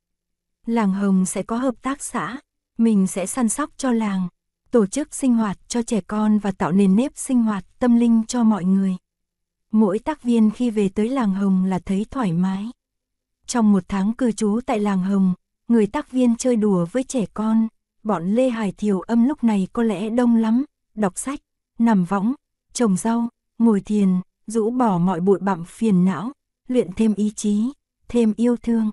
Làng 0.67 0.93
Hồng 0.93 1.27
sẽ 1.27 1.43
có 1.43 1.57
hợp 1.57 1.75
tác 1.83 2.03
xã, 2.03 2.41
mình 2.79 3.07
sẽ 3.07 3.27
săn 3.27 3.49
sóc 3.49 3.71
cho 3.77 3.93
làng, 3.93 4.29
tổ 4.71 4.87
chức 4.87 5.15
sinh 5.15 5.35
hoạt 5.35 5.69
cho 5.69 5.83
trẻ 5.83 6.01
con 6.01 6.39
và 6.39 6.51
tạo 6.51 6.73
nền 6.73 6.97
nếp 6.97 7.13
sinh 7.15 7.43
hoạt 7.43 7.65
tâm 7.79 7.97
linh 7.97 8.23
cho 8.27 8.45
mọi 8.45 8.65
người. 8.65 8.97
Mỗi 9.71 9.99
tác 9.99 10.23
viên 10.23 10.51
khi 10.51 10.71
về 10.71 10.89
tới 10.89 11.09
làng 11.09 11.35
Hồng 11.35 11.65
là 11.65 11.79
thấy 11.79 12.07
thoải 12.11 12.33
mái. 12.33 12.71
Trong 13.47 13.73
một 13.73 13.83
tháng 13.89 14.13
cư 14.13 14.33
trú 14.33 14.61
tại 14.67 14.81
làng 14.81 15.03
Hồng, 15.03 15.35
người 15.69 15.87
tác 15.87 16.11
viên 16.11 16.37
chơi 16.37 16.57
đùa 16.57 16.87
với 16.93 17.05
trẻ 17.05 17.27
con, 17.35 17.69
bọn 18.03 18.35
Lê 18.35 18.51
Hải 18.51 18.73
Thiều 18.73 19.01
âm 19.01 19.29
lúc 19.29 19.45
này 19.45 19.69
có 19.73 19.83
lẽ 19.83 20.11
đông 20.11 20.37
lắm, 20.37 20.65
đọc 20.95 21.19
sách, 21.19 21.41
nằm 21.79 22.05
võng, 22.05 22.35
trồng 22.73 22.97
rau, 22.97 23.29
ngồi 23.59 23.81
thiền, 23.81 24.09
rũ 24.51 24.71
bỏ 24.71 24.99
mọi 24.99 25.21
bụi 25.21 25.39
bặm 25.41 25.65
phiền 25.65 26.05
não, 26.05 26.33
luyện 26.69 26.89
thêm 26.97 27.15
ý 27.15 27.33
chí, 27.37 27.73
thêm 28.09 28.33
yêu 28.37 28.57
thương. 28.57 28.91